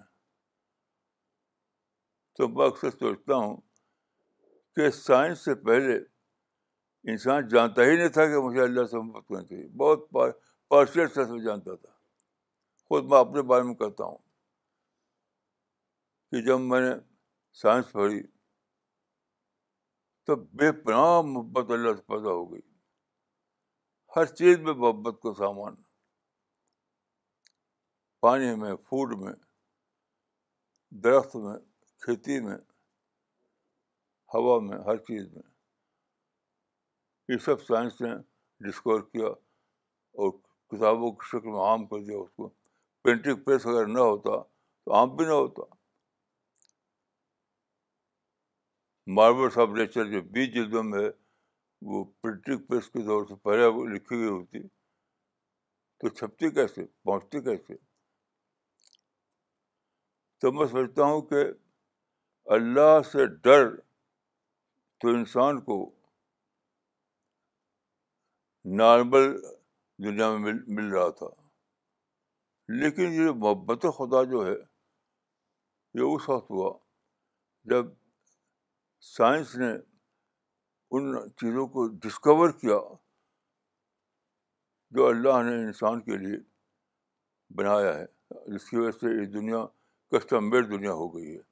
[2.36, 3.56] تو میں اکثر سوچتا ہوں
[4.76, 5.96] کہ سائنس سے پہلے
[7.12, 10.10] انسان جانتا ہی نہیں تھا کہ مجھے اللہ سے محبت کرنی چاہیے بہت
[10.70, 11.88] پارشل سے جانتا تھا
[12.88, 14.18] خود میں اپنے بارے میں کہتا ہوں
[16.30, 16.90] کہ جب میں نے
[17.60, 18.22] سائنس پڑھی
[20.26, 22.60] تو بے پناہ محبت اللہ سے پیدا ہو گئی
[24.16, 25.74] ہر چیز میں محبت کا سامان
[28.26, 29.32] پانی میں فوڈ میں
[31.04, 31.54] درخت میں
[32.04, 32.56] کھیتی میں
[34.34, 35.42] ہوا میں ہر چیز میں
[37.32, 38.14] یہ سب سائنس نے
[38.68, 40.30] ڈسکور کیا اور
[40.70, 42.48] کتابوں کی شکل میں عام کر دیا اس کو
[43.04, 44.40] پینٹنگ پریس اگر نہ ہوتا
[44.84, 45.74] تو عام بھی نہ ہوتا
[49.16, 50.20] ماربلس آف نیچر جو
[50.54, 51.08] جلدوں میں ہے
[51.90, 54.62] وہ پرنٹنگ پریس کے دور سے پہلے وہ لکھی ہوئی ہوتی
[56.00, 57.74] تو چھپتی کیسے پہنچتی کیسے
[60.40, 61.44] تو میں سمجھتا ہوں کہ
[62.54, 63.68] اللہ سے ڈر
[65.00, 65.78] تو انسان کو
[68.78, 69.32] نارمل
[70.04, 71.26] دنیا میں مل مل رہا تھا
[72.80, 74.52] لیکن یہ محبت خدا جو ہے
[76.00, 76.72] یہ اس وقت ہوا
[77.70, 77.86] جب
[79.08, 79.70] سائنس نے
[80.96, 82.78] ان چیزوں کو ڈسکور کیا
[84.96, 86.36] جو اللہ نے انسان کے لیے
[87.58, 89.64] بنایا ہے جس کی وجہ سے یہ دنیا
[90.12, 91.42] کسٹم عمبیر دنیا ہو گئی ہے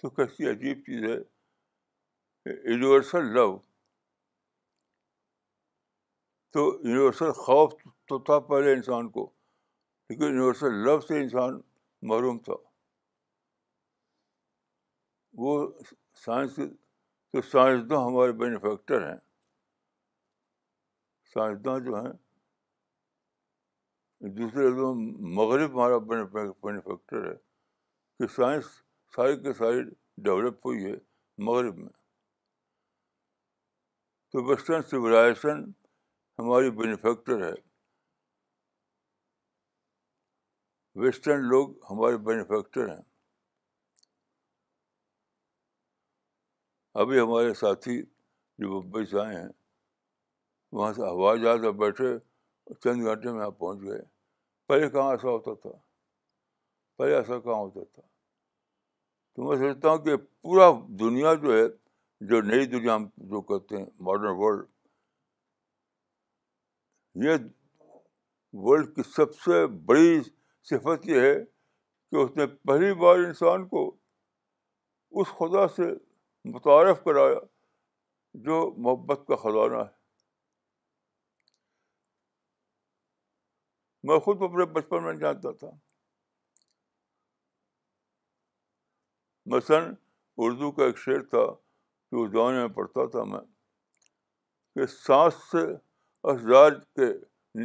[0.00, 3.50] تو کیسی عجیب چیز ہے یونیورسل لو
[6.52, 7.72] تو یونیورسل خوف
[8.08, 11.60] تو تھا پہلے انسان کو کیونکہ یونیورسل لو سے انسان
[12.10, 12.52] محروم تھا
[15.42, 15.54] وہ
[16.24, 16.56] سائنس
[17.32, 19.18] تو سائنسداں ہمارے بینیفیکٹر ہیں
[21.32, 22.12] سائنسداں جو ہیں
[24.36, 24.68] دوسرے
[25.38, 25.96] مغرب ہمارا
[26.66, 27.34] بینیفیکٹر ہے
[28.18, 28.64] کہ سائنس
[29.16, 29.82] ساری کے ساری
[30.24, 30.92] ڈیولپ ہوئی ہے
[31.46, 31.92] مغرب میں
[34.32, 35.64] تو ویسٹرن سویلائزیشن
[36.38, 37.52] ہماری بینیفیکٹر ہے
[41.02, 43.02] ویسٹرن لوگ ہمارے بینیفیکٹر ہیں
[47.02, 49.48] ابھی ہمارے ساتھی جو ممبئی سے آئے ہیں
[50.72, 52.12] وہاں سے ہوائی جہاز کر بیٹھے
[52.84, 54.00] چند گھنٹے میں آپ پہنچ گئے
[54.68, 55.70] پہلے کہاں ایسا ہوتا تھا
[56.98, 58.02] پہلے ایسا کہاں ہوتا تھا
[59.34, 60.70] تو میں سوچتا ہوں کہ پورا
[61.00, 61.66] دنیا جو ہے
[62.28, 64.66] جو نئی دنیا ہم جو کہتے ہیں ماڈرن ورلڈ
[67.24, 67.36] یہ
[68.66, 70.18] ورلڈ کی سب سے بڑی
[70.70, 73.86] صفت یہ ہے کہ اس نے پہلی بار انسان کو
[75.20, 75.92] اس خدا سے
[76.52, 77.38] متعارف کرایا
[78.46, 79.92] جو محبت کا خزانہ ہے
[84.08, 85.70] میں خود اپنے بچپن میں جانتا تھا
[89.54, 89.88] مثلاً
[90.44, 91.44] اردو کا ایک شعر تھا
[92.12, 93.40] جو زمانے میں پڑھتا تھا میں
[94.74, 95.64] کہ سانس سے
[96.32, 97.12] اعزاز کے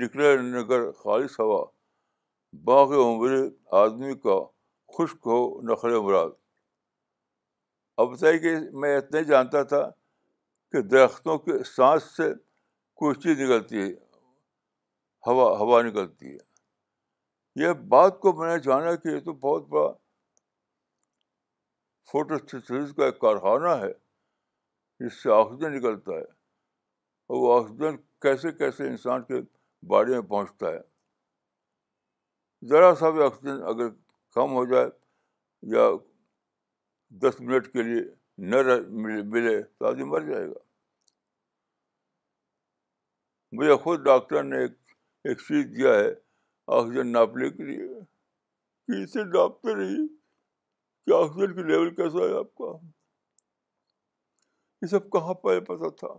[0.04, 1.64] نکلے نگر خالص ہوا
[2.66, 3.36] باغ عمر
[3.84, 4.40] آدمی کا
[4.98, 5.40] خشک ہو
[5.72, 6.30] نخل مراد
[8.00, 9.80] اب بتائیے کہ میں اتنا ہی جانتا تھا
[10.72, 12.28] کہ درختوں کے سانس سے
[13.02, 13.88] کوئی چیز نکلتی ہے
[15.28, 16.38] ہوا ہوا نکلتی ہے
[17.64, 19.92] یہ بات کو میں نے جانا کہ یہ تو بہت بڑا
[22.12, 23.92] فوٹو فوٹوس کا ایک کارخانہ ہے
[25.04, 26.24] جس سے آکسیجن نکلتا ہے
[27.28, 27.98] اور وہ آکسیجن
[28.28, 29.42] کیسے کیسے انسان کے
[29.96, 30.80] باڑی میں پہنچتا ہے
[32.70, 33.90] ذرا سا بھی آکسیجن اگر
[34.40, 34.88] کم ہو جائے
[35.76, 35.88] یا
[37.22, 38.02] دس منٹ کے لیے
[38.50, 38.56] نہ
[39.32, 40.60] ملے تو آدمی مر جائے گا
[43.58, 44.74] مجھے خود ڈاکٹر نے ایک
[45.30, 46.10] ایک چیز دیا ہے
[46.76, 50.06] آکسیجن ناپنے کے لیے کہ اسے ناپتے رہیے
[51.06, 52.72] کہ آکسیجن کے لیول کیسا ہے آپ کا
[54.82, 56.14] یہ سب کہاں پہ پتا تھا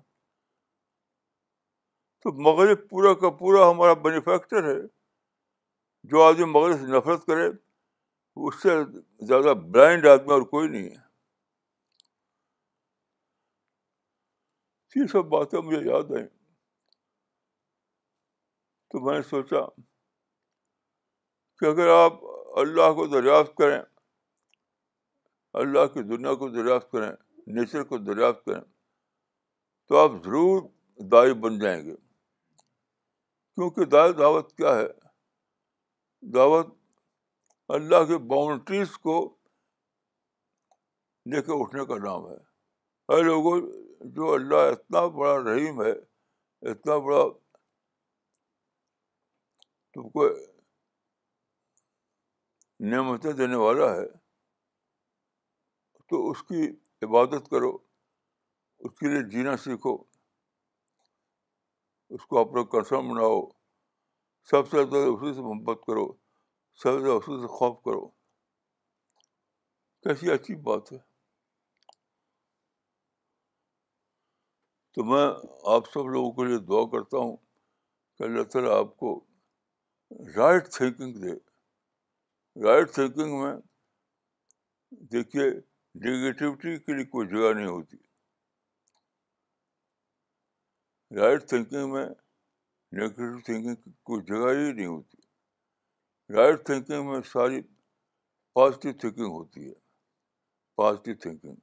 [2.22, 4.80] تو مغرب پورا کا پورا ہمارا مینوفیکچر ہے
[6.10, 7.48] جو آدمی مغرب سے نفرت کرے
[8.36, 8.74] اس سے
[9.26, 10.98] زیادہ بلائنڈ آدمی اور کوئی نہیں ہے
[15.00, 16.26] یہ سب باتیں مجھے یاد آئیں
[18.90, 19.64] تو میں نے سوچا
[21.60, 22.22] کہ اگر آپ
[22.60, 23.80] اللہ کو دریافت کریں
[25.60, 27.10] اللہ کی دنیا کو دریافت کریں
[27.54, 28.60] نیچر کو دریافت کریں
[29.88, 30.62] تو آپ ضرور
[31.12, 31.94] دائیں بن جائیں گے
[33.54, 34.86] کیونکہ دائیں دعوت کیا ہے
[36.34, 36.76] دعوت
[37.74, 39.14] اللہ کی باؤنڈریز کو
[41.32, 42.36] لے کے اٹھنے کا نام ہے
[43.12, 43.52] ارے لوگوں
[44.16, 45.90] جو اللہ اتنا بڑا رحیم ہے
[46.70, 47.20] اتنا بڑا
[49.94, 50.26] تم کو
[52.92, 54.06] نعمتیں دینے والا ہے
[56.10, 56.66] تو اس کی
[57.06, 57.70] عبادت کرو
[58.80, 59.96] اس کے لیے جینا سیکھو
[62.16, 63.38] اس کو اپنا کنسرن بناؤ
[64.50, 66.08] سب سے زیادہ اسی سے محبت کرو
[66.82, 67.06] سبز
[67.40, 68.06] سے خوف کرو
[70.04, 70.98] کیسی اچھی بات ہے
[74.94, 75.26] تو میں
[75.74, 77.36] آپ سب لوگوں کے لیے دعا کرتا ہوں
[78.16, 79.10] کہ اللہ تعالیٰ آپ کو
[80.36, 81.34] رائٹ تھنکنگ دے
[82.66, 83.54] رائٹ تھینکنگ میں
[85.12, 85.48] دیکھیے
[86.08, 87.96] نگیٹیوٹی کے لیے کوئی جگہ نہیں ہوتی
[91.20, 95.19] رائٹ تھینکنگ میں نگیٹیو تھینکنگ کی کوئی جگہ ہی نہیں ہوتی
[96.34, 97.60] رائٹ تھنکنگ میں ساری
[98.54, 99.72] پازیٹیو تھنکنگ ہوتی ہے
[100.76, 101.54] پازیٹیو تھنکنگ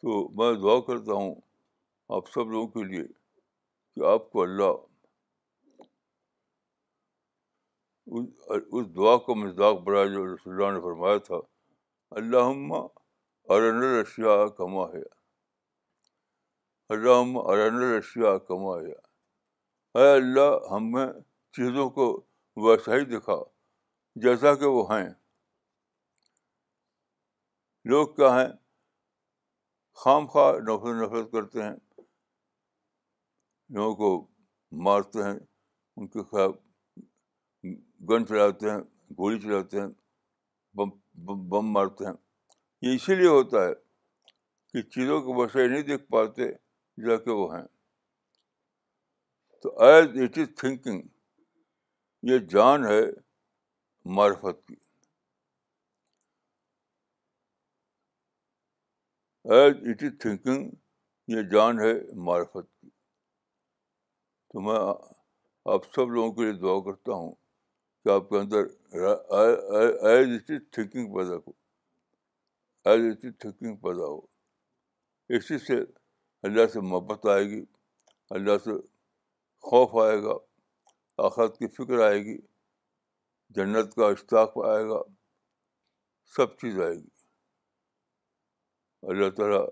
[0.00, 1.34] تو میں دعا کرتا ہوں
[2.16, 3.02] آپ سب لوگوں کے لیے
[3.94, 4.72] کہ آپ کو اللہ
[8.72, 11.36] اس دعا کو مزداق بڑا جو رسول اللہ نے فرمایا تھا
[12.18, 12.80] اللہ
[13.54, 15.02] ارن کما ہے
[16.94, 18.92] اللہ ارن رشیا ہے
[20.00, 21.06] اے اللہ ہمیں
[21.56, 22.04] چیزوں کو
[22.62, 23.34] ویسا ہی دکھا
[24.22, 25.08] جیسا کہ وہ ہیں
[27.92, 28.48] لوگ کیا ہیں
[30.04, 31.74] خام خواہ نفرت نفرت کرتے ہیں
[33.76, 34.10] لوگوں کو
[34.88, 35.34] مارتے ہیں
[35.96, 36.54] ان کے خلاف
[38.10, 38.78] گن چلاتے ہیں
[39.18, 39.88] گولی چلاتے ہیں
[40.76, 40.90] بم
[41.50, 42.14] بم مارتے ہیں
[42.86, 43.72] یہ اسی لیے ہوتا ہے
[44.72, 46.50] کہ چیزوں کو ویسائی نہیں دیکھ پاتے
[47.08, 47.64] جا کے وہ ہیں
[49.62, 51.08] تو ایز اٹ از تھنکنگ
[52.28, 53.00] یہ جان ہے
[54.16, 54.74] معرفت کی
[59.54, 60.70] ایز اٹ از تھنکنگ
[61.34, 61.92] یہ جان ہے
[62.28, 62.88] معرفت کی
[64.52, 64.78] تو میں
[65.74, 67.34] آپ سب لوگوں کے لیے دعا کرتا ہوں
[68.04, 68.64] کہ آپ کے اندر
[68.94, 71.52] ایز اٹ از تھنکنگ پیدا ہو
[72.90, 74.18] ایز اٹ از تھنکنگ پیدا ہو
[75.42, 75.78] اسی سے
[76.48, 77.64] اللہ سے محبت آئے گی
[78.40, 78.78] اللہ سے
[79.70, 80.38] خوف آئے گا
[81.22, 82.36] آخرت کی فکر آئے گی
[83.56, 85.00] جنت کا اشتاق آئے گا
[86.36, 87.06] سب چیز آئے گی
[89.08, 89.64] اللہ تعالیٰ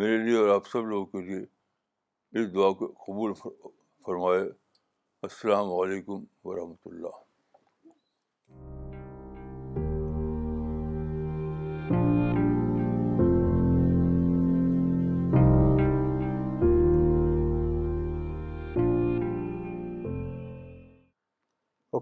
[0.00, 1.38] میرے لیے اور آپ سب لوگوں کے لیے
[2.40, 4.42] اس دعا کو قبول فرمائے
[5.28, 7.22] السلام علیکم ورحمۃ اللہ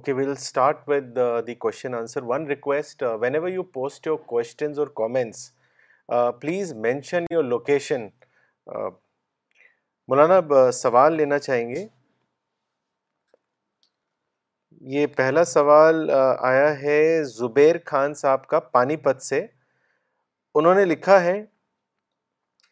[0.06, 1.54] we'll start with the
[2.52, 3.02] request
[3.34, 5.50] whenever you post your questions اور comments
[6.40, 8.06] please mention your location
[10.10, 11.86] Maulana سوال لینا چاہیں گے
[14.94, 17.00] یہ پہلا سوال آیا ہے
[17.38, 19.44] زبیر خان صاحب کا پانی پت سے
[20.58, 21.40] انہوں نے لکھا ہے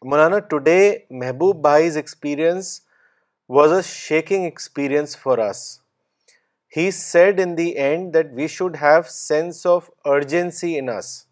[0.09, 0.79] مولانا ٹوڈے
[1.21, 2.79] محبوب بھائیز experience
[3.57, 5.65] was a shaking experience for us
[6.77, 11.25] He said in the end that we should have sense of urgency in us.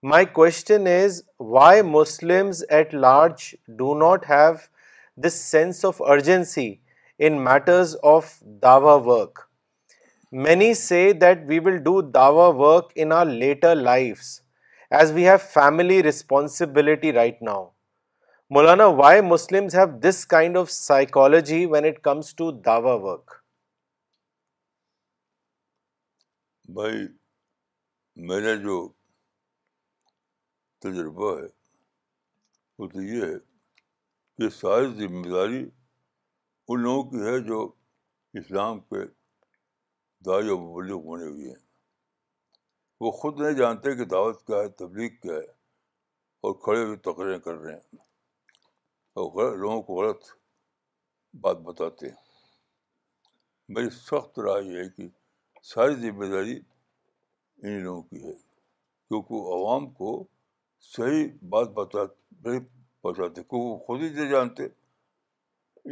[0.00, 4.68] My question is, why Muslims at large do not have
[5.16, 6.80] this sense of urgency
[7.18, 8.30] in matters of
[8.68, 9.48] dawah work?
[10.30, 14.42] Many say that we will do dawah work in our later lives
[14.88, 17.70] as we have family responsibility right now.
[18.54, 23.24] Maulana, why Muslims have this kind of psychology when it comes to dawah work?
[26.72, 27.02] بھائی
[28.28, 28.76] میرا جو
[30.80, 31.46] تجربہ ہے
[32.78, 33.34] وہ تو یہ ہے
[34.38, 35.58] کہ ساری ذمہ داری
[36.68, 37.60] ان لوگوں کی ہے جو
[38.40, 38.98] اسلام کے
[40.26, 41.62] و مبلغ بنے ہوئے ہیں
[43.00, 45.50] وہ خود نہیں جانتے کہ دعوت کیا ہے تبلیغ کیا ہے
[46.46, 47.98] اور کھڑے ہوئے تقریریں کر رہے ہیں
[49.22, 50.24] اور غلط لوگوں کو غلط
[51.42, 52.22] بات بتاتے ہیں
[53.74, 55.08] میری سخت رائے یہ ہے کہ
[55.70, 56.58] ساری ذمہ داری
[57.62, 58.32] انہیں لوگوں کی ہے
[59.08, 60.10] کیونکہ وہ عوام کو
[60.94, 62.02] صحیح بات بتا
[62.44, 62.64] نہیں
[63.02, 64.66] پہنچاتے کیونکہ وہ خود ہی نہیں جانتے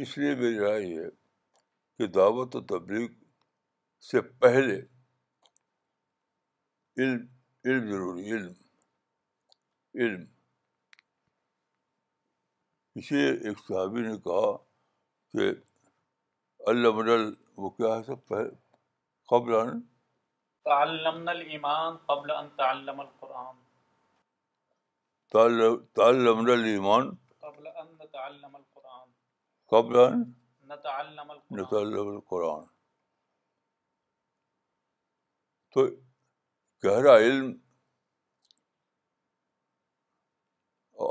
[0.01, 1.09] اس لیے میری رائے یہ ہے
[1.97, 3.07] کہ دعوت و تبلیغ
[4.11, 4.75] سے پہلے
[7.03, 7.25] علم
[7.65, 8.51] علم ضروری علم
[10.01, 10.23] علم
[12.99, 14.55] اسے ایک صحابی نے کہا
[15.33, 15.49] کہ
[16.69, 17.05] اللہ
[17.61, 18.33] وہ کیا ہے سب
[19.31, 19.81] قبل ان
[20.65, 23.55] تعلمنا الایمان قبل ان تعلم القرآن
[26.01, 27.15] تعلمنا الایمان
[27.45, 29.09] قبل ان نتعلم القرآن
[29.75, 30.21] قبل ان
[30.73, 32.67] نتعلم القرآن نتعلم القرآن
[35.75, 35.85] تو
[36.85, 37.51] گہرا علم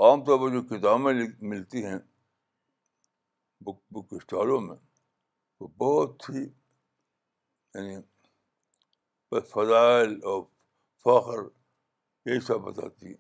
[0.07, 1.13] عام طور پر جو کتابیں
[1.55, 1.99] ملتی ہیں
[3.67, 4.77] بک بک اسٹالوں میں
[5.61, 6.45] وہ بہت ہی
[7.75, 7.97] یعنی
[9.31, 10.43] بس فضائل اور
[11.05, 11.39] فخر
[12.31, 13.13] یہی سب بتاتی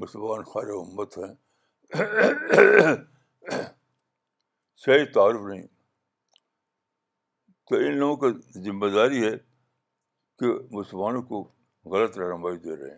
[0.00, 1.34] مسلمان خیر امت ہیں
[4.84, 5.66] صحیح تعارف نہیں
[7.68, 9.34] تو ان لوگوں کی ذمہ داری ہے
[10.40, 11.42] کہ مسلمانوں کو
[11.92, 12.94] غلط رہنمائی دے رہے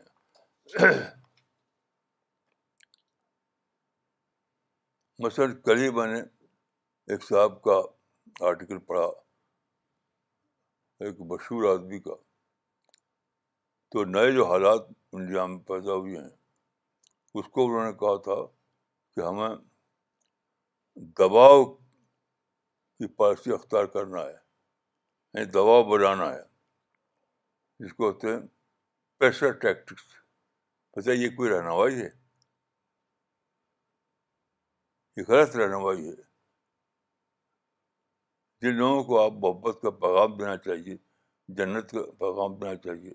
[0.94, 1.06] ہیں
[5.24, 6.18] مثلاً کل ہی میں نے
[7.12, 7.80] ایک صاحب کا
[8.48, 9.06] آرٹیکل پڑھا
[11.06, 12.14] ایک مشہور آدمی کا
[13.90, 16.36] تو نئے جو حالات انڈیا میں پیدا ہوئے ہیں
[17.38, 18.36] اس کو انہوں نے کہا تھا
[19.14, 19.54] کہ ہمیں
[21.18, 26.42] دباؤ کی پالیسی اختیار کرنا ہے یعنی دباؤ بنانا ہے
[27.84, 28.40] جس کو ہوتے ہیں
[29.18, 30.04] پریشر ٹیکٹکس
[30.96, 32.08] پتہ یہ کوئی رہنمائی ہے
[35.16, 36.26] یہ غلط رہنمائی ہے
[38.62, 40.96] جن لوگوں کو آپ محبت کا پیغام دینا چاہیے
[41.58, 43.12] جنت کا پیغام دینا چاہیے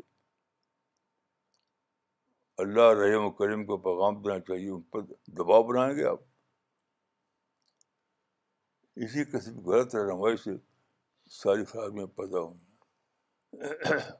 [2.64, 5.02] اللہ رحم و کریم کو پیغام دینا چاہیے ان پر
[5.40, 6.22] دباؤ بنائیں گے آپ
[9.06, 10.52] اسی قسم غلط رہنمائی سے
[11.42, 14.12] ساری خرابیاں پیدا ہوں گی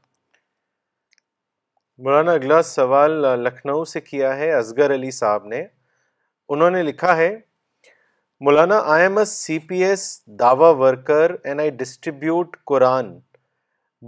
[2.04, 3.12] مولانا اگلا سوال
[3.44, 5.66] لکھنؤ سے کیا ہے اصغر علی صاحب نے
[6.50, 7.34] انہوں نے لکھا ہے
[8.46, 10.02] Maulana I am a C P S
[10.40, 13.12] dawah worker and I distribute Quran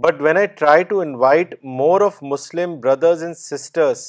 [0.04, 4.04] but when I try to invite more of Muslim brothers and sisters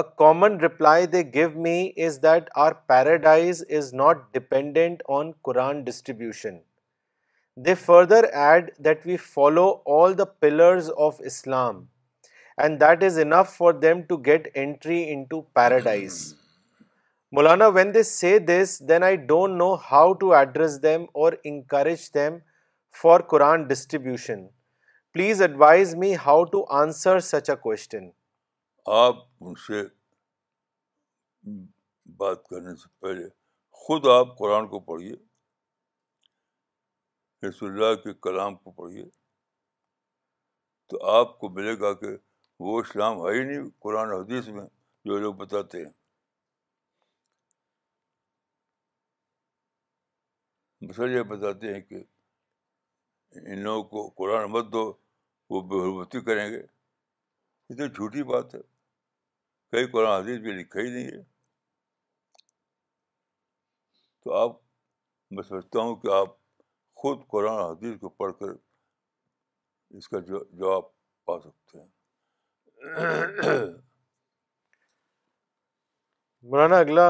[0.00, 5.82] a common reply they gave me is that our paradise is not dependent on Quran
[5.90, 6.56] distribution
[7.66, 11.84] they further add that we follow all the pillars of Islam
[12.62, 16.22] and that is enough for them to get entry into paradise
[17.36, 22.38] Maulana when they this then I don't know how to address them اور encourage them
[23.02, 24.46] for Quran distribution
[25.12, 28.08] please advise me how to answer such a question
[29.02, 29.82] آپ ان سے
[32.20, 33.28] بات کرنے سے پہلے
[33.84, 35.14] خود آپ قرآن کو پڑھیے
[37.48, 39.04] رس اللہ کے کلام کو پڑھیے
[40.90, 42.16] تو آپ کو ملے گا کہ
[42.66, 44.66] وہ اسلام ہے ہی نہیں قرآن حدیث میں
[45.04, 45.90] جو لوگ بتاتے ہیں
[50.88, 52.02] بس یہ بتاتے ہیں کہ
[53.48, 54.84] ان لوگوں کو قرآن مت دو
[55.50, 56.60] وہ بے حرمتی کریں گے
[57.68, 58.60] یہ تو جھوٹی بات ہے
[59.72, 61.22] کئی قرآن حدیث بھی لکھا ہی نہیں ہے
[64.22, 64.58] تو آپ
[65.34, 66.34] میں سمجھتا ہوں کہ آپ
[67.02, 68.56] خود قرآن حدیث کو پڑھ کر
[69.98, 70.82] اس کا جو جواب
[71.26, 71.88] پا سکتے ہیں
[76.48, 77.08] مولانا اگلا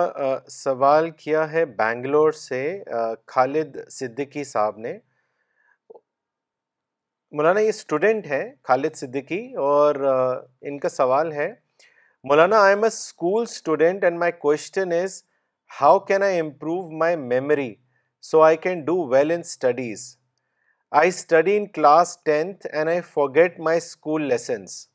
[0.50, 2.58] سوال کیا ہے بنگلور سے
[3.34, 4.92] خالد صدیقی صاحب نے
[7.38, 9.96] مولانا یہ اسٹوڈنٹ ہے خالد صدیقی اور
[10.68, 11.48] ان کا سوال ہے
[12.28, 15.22] Maulana I am a school student and my question is
[15.80, 17.74] how can I improve my memory
[18.30, 20.06] so I can do well in studies
[21.00, 24.86] I study in class tenth and I forget my school lessons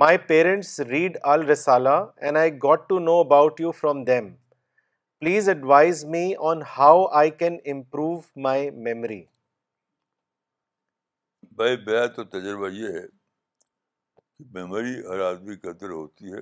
[0.00, 1.88] my parents read all risala
[2.26, 4.26] and I got to know about you from them
[5.20, 9.20] please advise me on how I can improve my memory
[11.60, 13.06] بھائی بیا تو تجربہ یہ ہے
[14.36, 16.40] کہ memory ہر آدمی کے اندر ہوتی ہے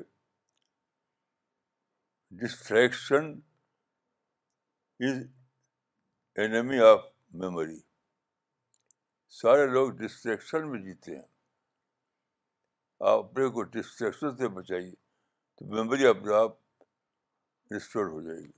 [2.40, 3.32] distraction
[5.10, 5.22] is
[6.42, 7.04] enemy of
[7.44, 7.78] memory
[9.42, 11.22] سارے لوگ ڈسٹریکشن میں جیتے ہیں
[13.12, 14.90] آپ اپنے کو ڈسٹریکشن سے بچائیے
[15.58, 16.52] تو میموری اپنے آپ
[17.74, 18.52] ریسٹور ہو جائے گی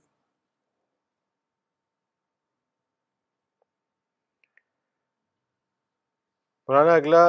[6.69, 7.23] مولانا اگلا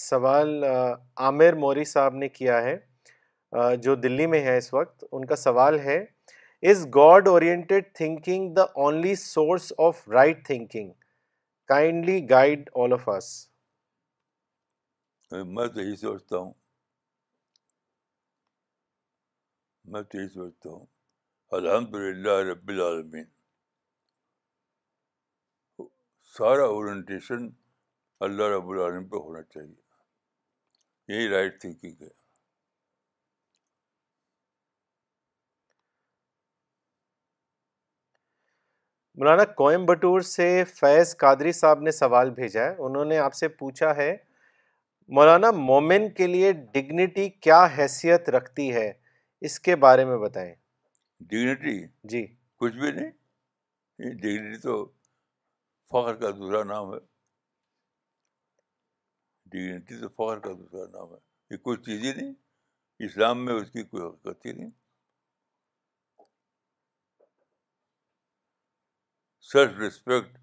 [0.00, 2.76] سوال عامر موری صاحب نے کیا ہے
[3.82, 5.98] جو دلی میں ہے اس وقت ان کا سوال ہے
[6.70, 10.90] is God oriented thinking the only source of right thinking
[11.74, 13.32] kindly guide all of us
[15.54, 16.52] میں تو یہی سوچتا ہوں
[19.92, 20.84] میں تو یہی سوچتا ہوں
[21.56, 23.24] الحمد للہ رب العالمین
[26.36, 27.48] سارا اورینٹیشن
[28.28, 32.08] اللہ رب العالمین پہ ہونا چاہیے یہی رائٹ تھنکنگ ہے
[39.18, 43.94] مولانا کوئمبٹور سے فیض قادری صاحب نے سوال بھیجا ہے انہوں نے آپ سے پوچھا
[43.96, 44.14] ہے
[45.16, 48.86] مولانا مومن کے لیے ڈگنیٹی کیا حیثیت رکھتی ہے
[49.48, 50.52] اس کے بارے میں بتائیں
[51.30, 51.74] ڈگنیٹی
[52.12, 52.22] جی
[52.60, 53.10] کچھ بھی نہیں
[54.22, 54.76] ڈگنیٹی تو
[55.92, 56.98] فخر کا دوسرا نام ہے
[59.50, 61.18] ڈگنیٹی تو فخر کا دوسرا نام ہے
[61.54, 62.32] یہ کوئی چیز ہی نہیں
[63.10, 64.70] اسلام میں اس کی کوئی حقیقت ہی نہیں
[69.52, 70.36] سیلف رسپیکٹ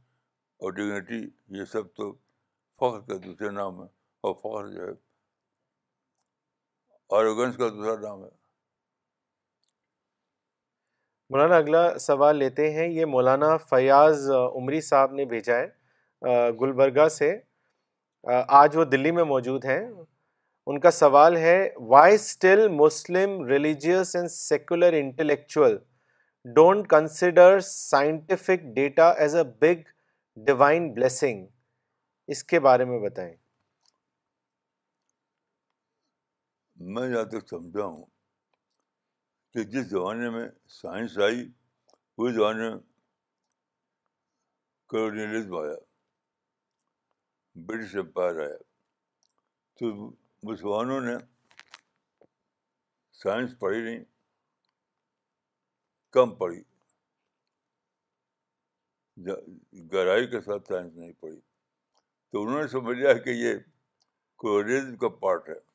[0.64, 1.26] اور ڈگنیٹی
[1.60, 2.12] یہ سب تو
[2.82, 3.98] فخر کا دوسرے نام ہے
[4.28, 4.90] اور جو ہے
[7.46, 8.22] ہے دوسرا نام
[11.34, 17.36] مولانا اگلا سوال لیتے ہیں یہ مولانا فیاض عمری صاحب نے بھیجا ہے گلبرگہ سے
[18.62, 19.80] آج وہ دلی میں موجود ہیں
[20.72, 21.58] ان کا سوال ہے
[21.92, 25.78] why still Muslim religious and secular intellectual
[26.56, 29.88] don't consider scientific data as a big
[30.46, 31.46] divine blessing
[32.36, 33.34] اس کے بارے میں بتائیں
[36.94, 38.06] میں جہاں تک سمجھا ہوں
[39.54, 40.48] کہ جس زمانے میں
[40.82, 42.78] سائنس آئی اس زمانے میں
[44.90, 45.76] کرونیلزم آیا
[47.66, 48.56] برٹش امپائر آیا
[49.80, 49.92] تو
[50.52, 51.16] مسلمانوں نے
[53.24, 54.04] سائنس پڑھی نہیں
[56.14, 56.62] کم پڑھی
[59.94, 61.40] گہرائی کے ساتھ سائنس نہیں پڑھی
[62.32, 63.56] تو انہوں نے سمجھ لیا کہ یہ
[64.44, 65.68] کروڈم کا پارٹ ہے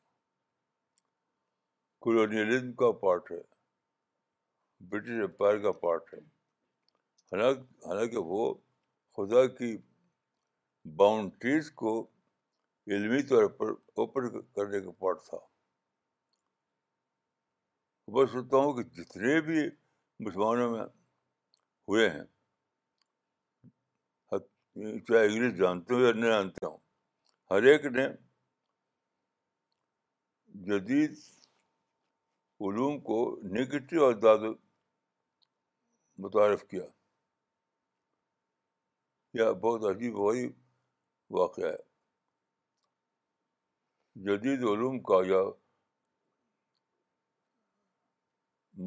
[2.05, 3.37] کلونیلزم کا پارٹ ہے
[4.89, 6.19] برٹش امپائر کا پارٹ ہے
[7.33, 8.43] حالانکہ حالانکہ وہ
[9.17, 9.77] خدا کی
[11.03, 11.93] باؤنڈریز کو
[12.97, 13.71] علمی طور پر
[14.03, 15.39] اوپن کرنے کا پارٹ تھا
[18.17, 19.63] میں سنتا ہوں کہ جتنے بھی
[20.27, 20.85] مسلمانوں میں
[21.89, 22.25] ہوئے ہیں
[25.09, 26.77] چاہے انگلش جانتے ہوں یا نہیں جانتے ہوں
[27.51, 28.07] ہر ایک نے
[30.67, 31.17] جدید
[32.61, 33.17] علوم کو
[33.53, 34.43] نگیٹو اور داد
[36.23, 36.83] متعارف کیا
[39.39, 40.47] یہ بہت عجیب وہی
[41.39, 41.77] واقعہ ہے
[44.27, 45.41] جدید علوم کا یا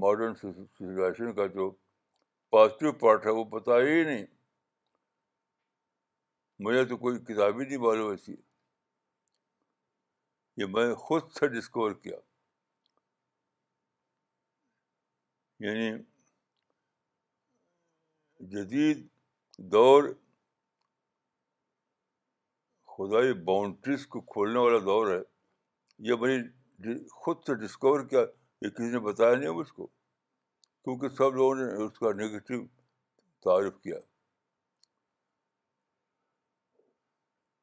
[0.02, 1.70] ماڈرن سچویشن کا جو
[2.52, 4.26] پازیٹیو پارٹ ہے وہ پتہ ہی نہیں
[6.66, 8.36] مجھے تو کوئی کتاب ہی نہیں معلوم ایسی
[10.62, 12.18] یہ میں خود سے ڈسکور کیا
[15.60, 15.92] یعنی
[18.50, 19.08] جدید
[19.72, 20.04] دور
[22.98, 25.20] خدائی باؤنڈریز کو کھولنے والا دور ہے
[26.10, 26.38] یہ نے
[26.84, 28.20] جی، خود سے ڈسکور کیا
[28.62, 32.64] یہ کسی نے بتایا نہیں اس کو کیونکہ سب لوگوں نے اس کا نگیٹو
[33.44, 33.98] تعارف کیا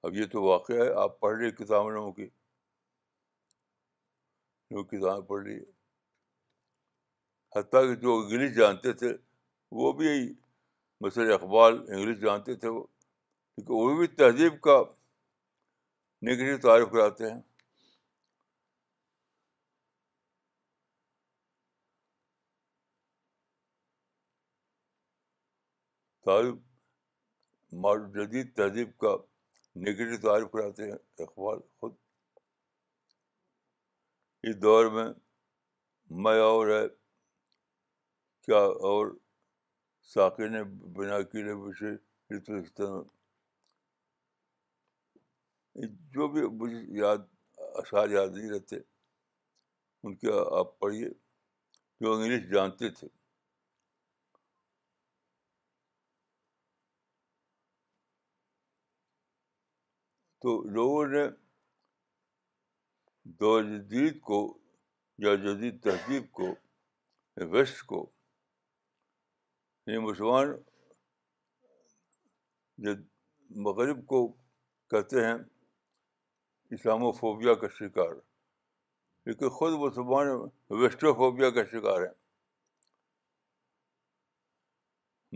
[0.06, 2.26] اب یہ تو واقعہ ہے آپ پڑھ رہے کتاب لوگوں کی
[4.70, 5.72] جو کتابیں پڑھ رہی ہے
[7.56, 9.08] حتیٰ کہ جو انگلش جانتے تھے
[9.80, 10.08] وہ بھی
[11.00, 14.78] مثلاً اقبال انگلش جانتے تھے وہ کیونکہ وہ بھی تہذیب کا
[16.28, 17.40] نگیٹو تعارف کراتے ہیں
[26.26, 29.14] تعارف جدید تہذیب کا
[29.86, 31.94] نگیٹو تعارف کراتے ہیں اقبال خود
[34.48, 35.06] اس دور میں
[36.24, 36.86] میں اور ہے
[38.44, 39.10] کیا اور
[40.14, 40.62] ساکر نے
[40.96, 42.66] بنا کیلے بشن
[46.14, 47.18] جو بھی مجھے یاد
[47.82, 48.76] اشار یاد نہیں رہتے
[50.02, 51.08] ان کے آپ پڑھیے
[52.00, 53.08] جو انگلش جانتے تھے
[60.42, 61.26] تو لوگوں نے
[63.40, 64.40] دو جدید کو
[65.26, 66.54] یا جدید تہذیب کو
[67.52, 68.04] ویسٹ کو
[69.86, 70.54] یعنی مسلمان
[72.84, 72.92] جو
[73.64, 74.20] مغرب کو
[74.90, 75.34] کہتے ہیں
[76.76, 78.12] اسلامو فوبیا کا شکار
[79.24, 80.26] کیونکہ خود مسلمان
[80.82, 82.16] ویسٹو فوبیا کا شکار ہیں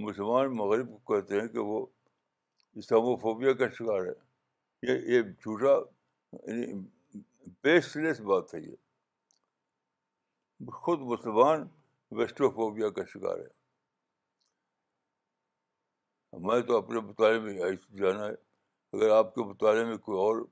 [0.07, 1.79] مسلمان مغرب کو کہتے ہیں کہ وہ
[3.23, 4.17] فوبیا کا شکار ہے
[4.89, 5.75] یہ یہ جھوٹا
[6.51, 6.65] یعنی
[7.65, 8.77] بیس لیس بات ہے یہ
[10.83, 11.59] خود مسلمان
[12.19, 13.53] ویسٹو فوبیا کا شکار ہے
[16.47, 17.53] میں تو اپنے مطالعے میں
[18.01, 18.33] جانا ہے
[18.97, 20.45] اگر آپ کے مطالعے میں کوئی اور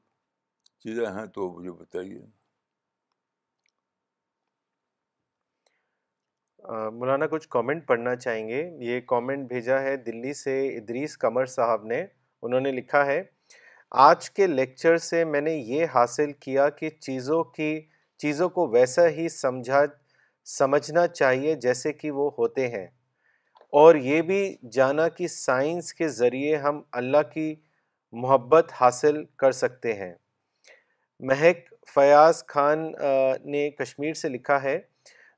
[0.83, 2.21] چیزیں ہیں تو مجھے بتائیے
[6.95, 11.85] مولانا کچھ کامنٹ پڑھنا چاہیں گے یہ کامنٹ بھیجا ہے دلی سے ادریس قمر صاحب
[11.93, 12.03] نے
[12.43, 13.23] انہوں نے لکھا ہے
[14.07, 17.79] آج کے لیکچر سے میں نے یہ حاصل کیا کہ چیزوں کی
[18.21, 19.85] چیزوں کو ویسا ہی سمجھا
[20.59, 22.87] سمجھنا چاہیے جیسے کہ وہ ہوتے ہیں
[23.79, 24.37] اور یہ بھی
[24.73, 27.55] جانا کہ سائنس کے ذریعے ہم اللہ کی
[28.23, 30.13] محبت حاصل کر سکتے ہیں
[31.31, 31.59] مہک
[31.95, 32.91] فیاض خان
[33.53, 34.79] نے کشمیر سے لکھا ہے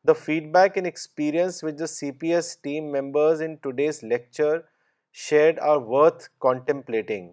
[0.09, 0.12] the
[0.55, 4.57] feedback and experience with the C P S team members in today's lecture
[5.28, 7.28] shared are worth contemplating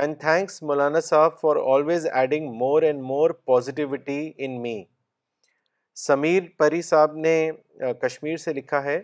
[0.00, 4.82] and thanks Maulana Sahab for always adding more and more positivity in me
[6.06, 7.38] Sameer Pari Sahab نے
[8.02, 9.00] کشمیر سے لکھا ہے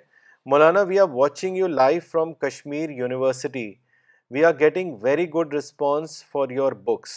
[0.53, 3.69] Maulana we are watching you life from Kashmir university
[4.33, 7.13] we are getting very good response for your books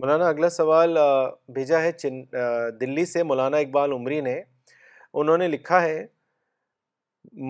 [0.00, 0.96] Maulana اگلا سوال
[1.54, 1.90] بھیجا ہے
[2.80, 4.40] دلی سے مولانا اقبال عمری نے
[5.20, 5.98] انہوں نے لکھا ہے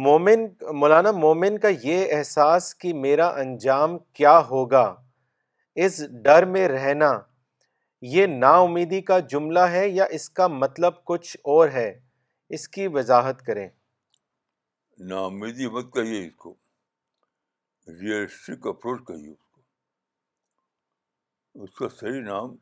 [0.06, 0.46] مومن
[0.80, 4.94] مولانا مومن کا یہ احساس کہ میرا انجام کیا ہوگا
[5.84, 7.18] اس ڈر میں رہنا
[8.16, 11.90] یہ نا امیدی کا جملہ ہے یا اس کا مطلب کچھ اور ہے
[12.54, 13.68] اس کی وضاحت کریں
[15.08, 16.54] نامیدی مت کہیے اس کو
[18.00, 19.60] ریئلسٹک اپروچ کہیے اس کو
[21.62, 22.54] اس کا صحیح نام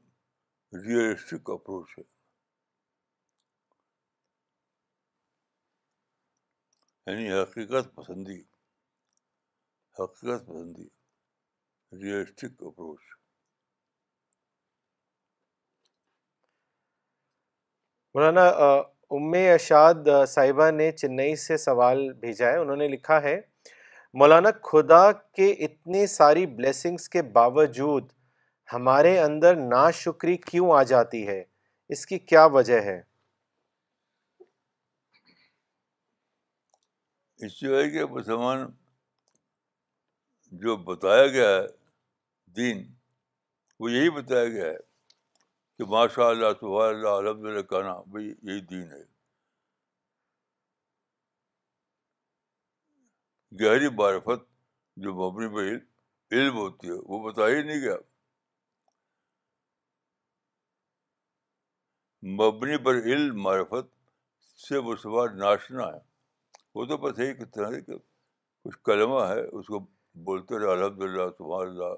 [0.87, 2.03] ریئلسٹک اپروچ ہے
[7.09, 8.39] یعنی حقیقت پسندی
[10.03, 10.89] حقیقت پسندی
[12.05, 13.17] ریئلسٹک اپروچ
[18.15, 18.49] مولانا
[19.17, 23.41] ام اشاد صاحبہ نے چنئی سے سوال بھیجا ہے انہوں نے لکھا ہے
[24.21, 28.09] مولانا خدا کے اتنی ساری بلیسنگز کے باوجود
[28.73, 31.43] ہمارے اندر ناشکری کیوں آ جاتی ہے
[31.97, 33.01] اس کی کیا وجہ ہے
[37.47, 38.67] اس کہ مسلمان
[40.65, 41.67] جو بتایا گیا ہے
[42.57, 42.85] دین
[43.81, 44.77] وہ یہی بتایا گیا ہے
[45.79, 49.01] کہ ماشاء اللہ تو اللہ الحمد للہ کہنا بھائی یہی دین ہے
[53.61, 54.41] گہری معرفت
[55.05, 55.69] جو مبنی
[56.39, 57.95] علم ہوتی ہے وہ بتایا ہی نہیں گیا
[62.43, 63.95] مبنی پر علم معرفت
[64.69, 65.99] سے بات ناشنا ہے
[66.75, 67.35] وہ تو پتہ ہی
[67.87, 67.97] کہ
[68.65, 69.79] کچھ کلمہ ہے اس کو
[70.27, 71.95] بولتے رہے الحمد للہ تبہار اللہ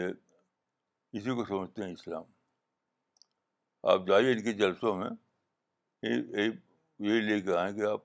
[0.00, 0.12] یہ
[1.18, 2.22] اسی کو سمجھتے ہیں اسلام
[3.92, 5.08] آپ جائیے ان کے جلسوں میں
[7.00, 7.98] لے کے آئیں گے آپ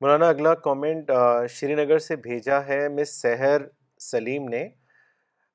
[0.00, 1.10] مولانا اگلا کامنٹ
[1.50, 3.62] شری نگر سے بھیجا ہے مس سحر
[4.10, 4.66] سلیم نے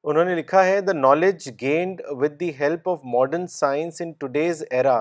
[0.09, 4.63] انہوں نے لکھا ہے the knowledge gained with the help of modern science in today's
[4.71, 4.97] era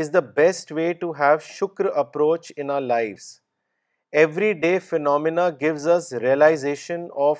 [0.00, 3.32] is the best way to have شکر approach in our lives
[4.20, 7.38] every day phenomena gives us realisation of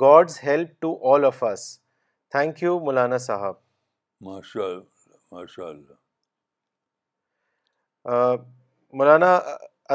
[0.00, 1.64] God's help to all of us
[2.32, 3.54] thank you Maulana sahab
[4.28, 4.68] ماشاء
[5.68, 5.98] اللہ
[9.00, 9.38] مولانا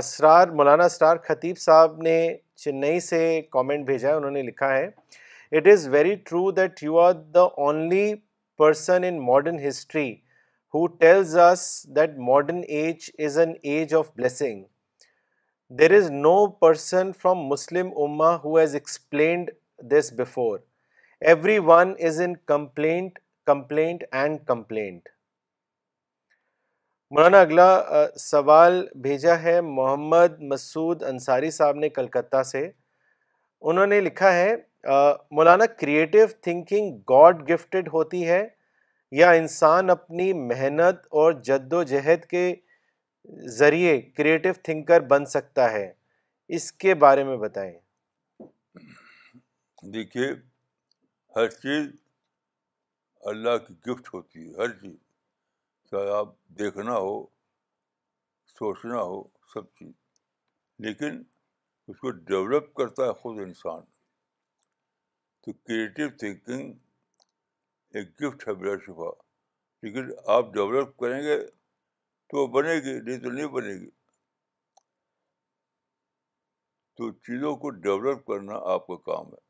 [0.03, 2.17] اسرار مولانا اسرار خطیب صاحب نے
[2.63, 4.85] چنئی سے comment بھیجا ہے انہوں نے لکھا ہے
[5.57, 8.13] it is very true that you are the only
[8.57, 10.11] person in modern history
[10.73, 14.63] who tells us that modern age is an age of blessing
[15.79, 19.49] there is no person from Muslim ummah who has explained
[19.91, 20.59] this before
[21.65, 23.17] everyone is in complaint
[23.47, 25.09] complaint and complaint
[27.15, 32.65] Maulana اگلا سوال بھیجا ہے محمد مسعود انصاری صاحب نے کلکتہ سے
[33.69, 34.55] انہوں نے لکھا ہے
[35.37, 38.45] مولانا کریٹو تھنکنگ گاڈ گفٹڈ ہوتی ہے
[39.19, 42.53] یا انسان اپنی محنت اور جد و جہد کے
[43.57, 45.91] ذریعے کریٹو تھنکر بن سکتا ہے
[46.55, 47.73] اس کے بارے میں بتائیں
[49.93, 50.27] دیکھیے
[51.35, 51.87] ہر چیز
[53.31, 54.95] اللہ کی گفٹ ہوتی ہے ہر چیز
[55.91, 57.21] چاہے آپ دیکھنا ہو
[58.57, 59.21] سوچنا ہو
[59.53, 59.91] سب چیز
[60.85, 61.21] لیکن
[61.87, 63.81] اس کو ڈیولپ کرتا ہے خود انسان
[65.45, 66.73] تو کریٹیو تھنکنگ
[67.95, 69.09] ایک گفٹ ہے بلا شفا
[69.81, 71.37] لیکن آپ ڈیولپ کریں گے
[72.31, 73.89] تو بنے گی نہیں تو نہیں بنے گی
[76.97, 79.45] تو چیزوں کو ڈیولپ کرنا آپ کا کام ہے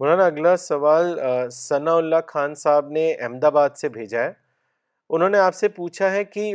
[0.00, 1.14] مولانا اگلا سوال
[1.54, 4.32] ثناء اللہ خان صاحب نے احمد آباد سے بھیجا ہے
[5.14, 6.50] انہوں نے آپ سے پوچھا ہے کہ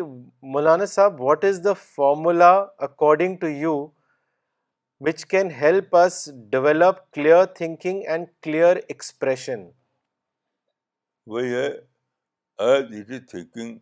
[0.56, 2.50] Maulana Sahab what is the formula
[2.88, 3.74] according to you
[5.06, 6.16] which can help us
[6.52, 9.62] develop clear thinking and clear expression
[11.34, 11.66] وہی ہے
[12.66, 13.78] ایز از تھنکنگ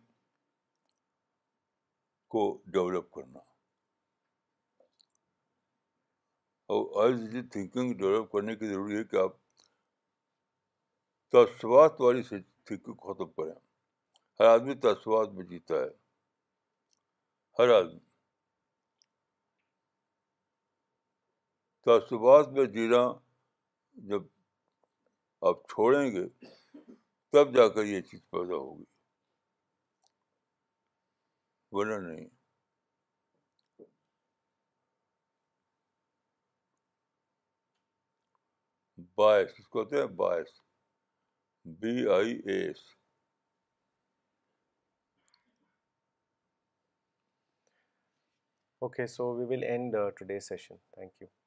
[2.34, 2.42] کو
[2.72, 3.38] ڈیولپ کرنا
[6.74, 7.20] اور ایز
[7.52, 9.36] تھنکنگ ڈیولپ کرنے کی ضروری ہے کہ آپ
[11.32, 13.54] تصوات والی سے تھنکنگ کو ختم کریں
[14.40, 15.88] ہر آدمی تصوات میں جیتا ہے
[17.58, 18.06] ہر آدمی
[21.88, 22.98] تعصبات میں جینا
[24.08, 24.22] جب
[25.50, 26.24] آپ چھوڑیں گے
[27.32, 28.84] تب جا کر یہ چیز پیدا ہوگی
[31.76, 32.28] ورنہ نہیں
[39.18, 40.52] باعث اس کو ہیں باعث
[41.80, 42.84] B I A S
[48.82, 51.37] okay so we will end today session thank you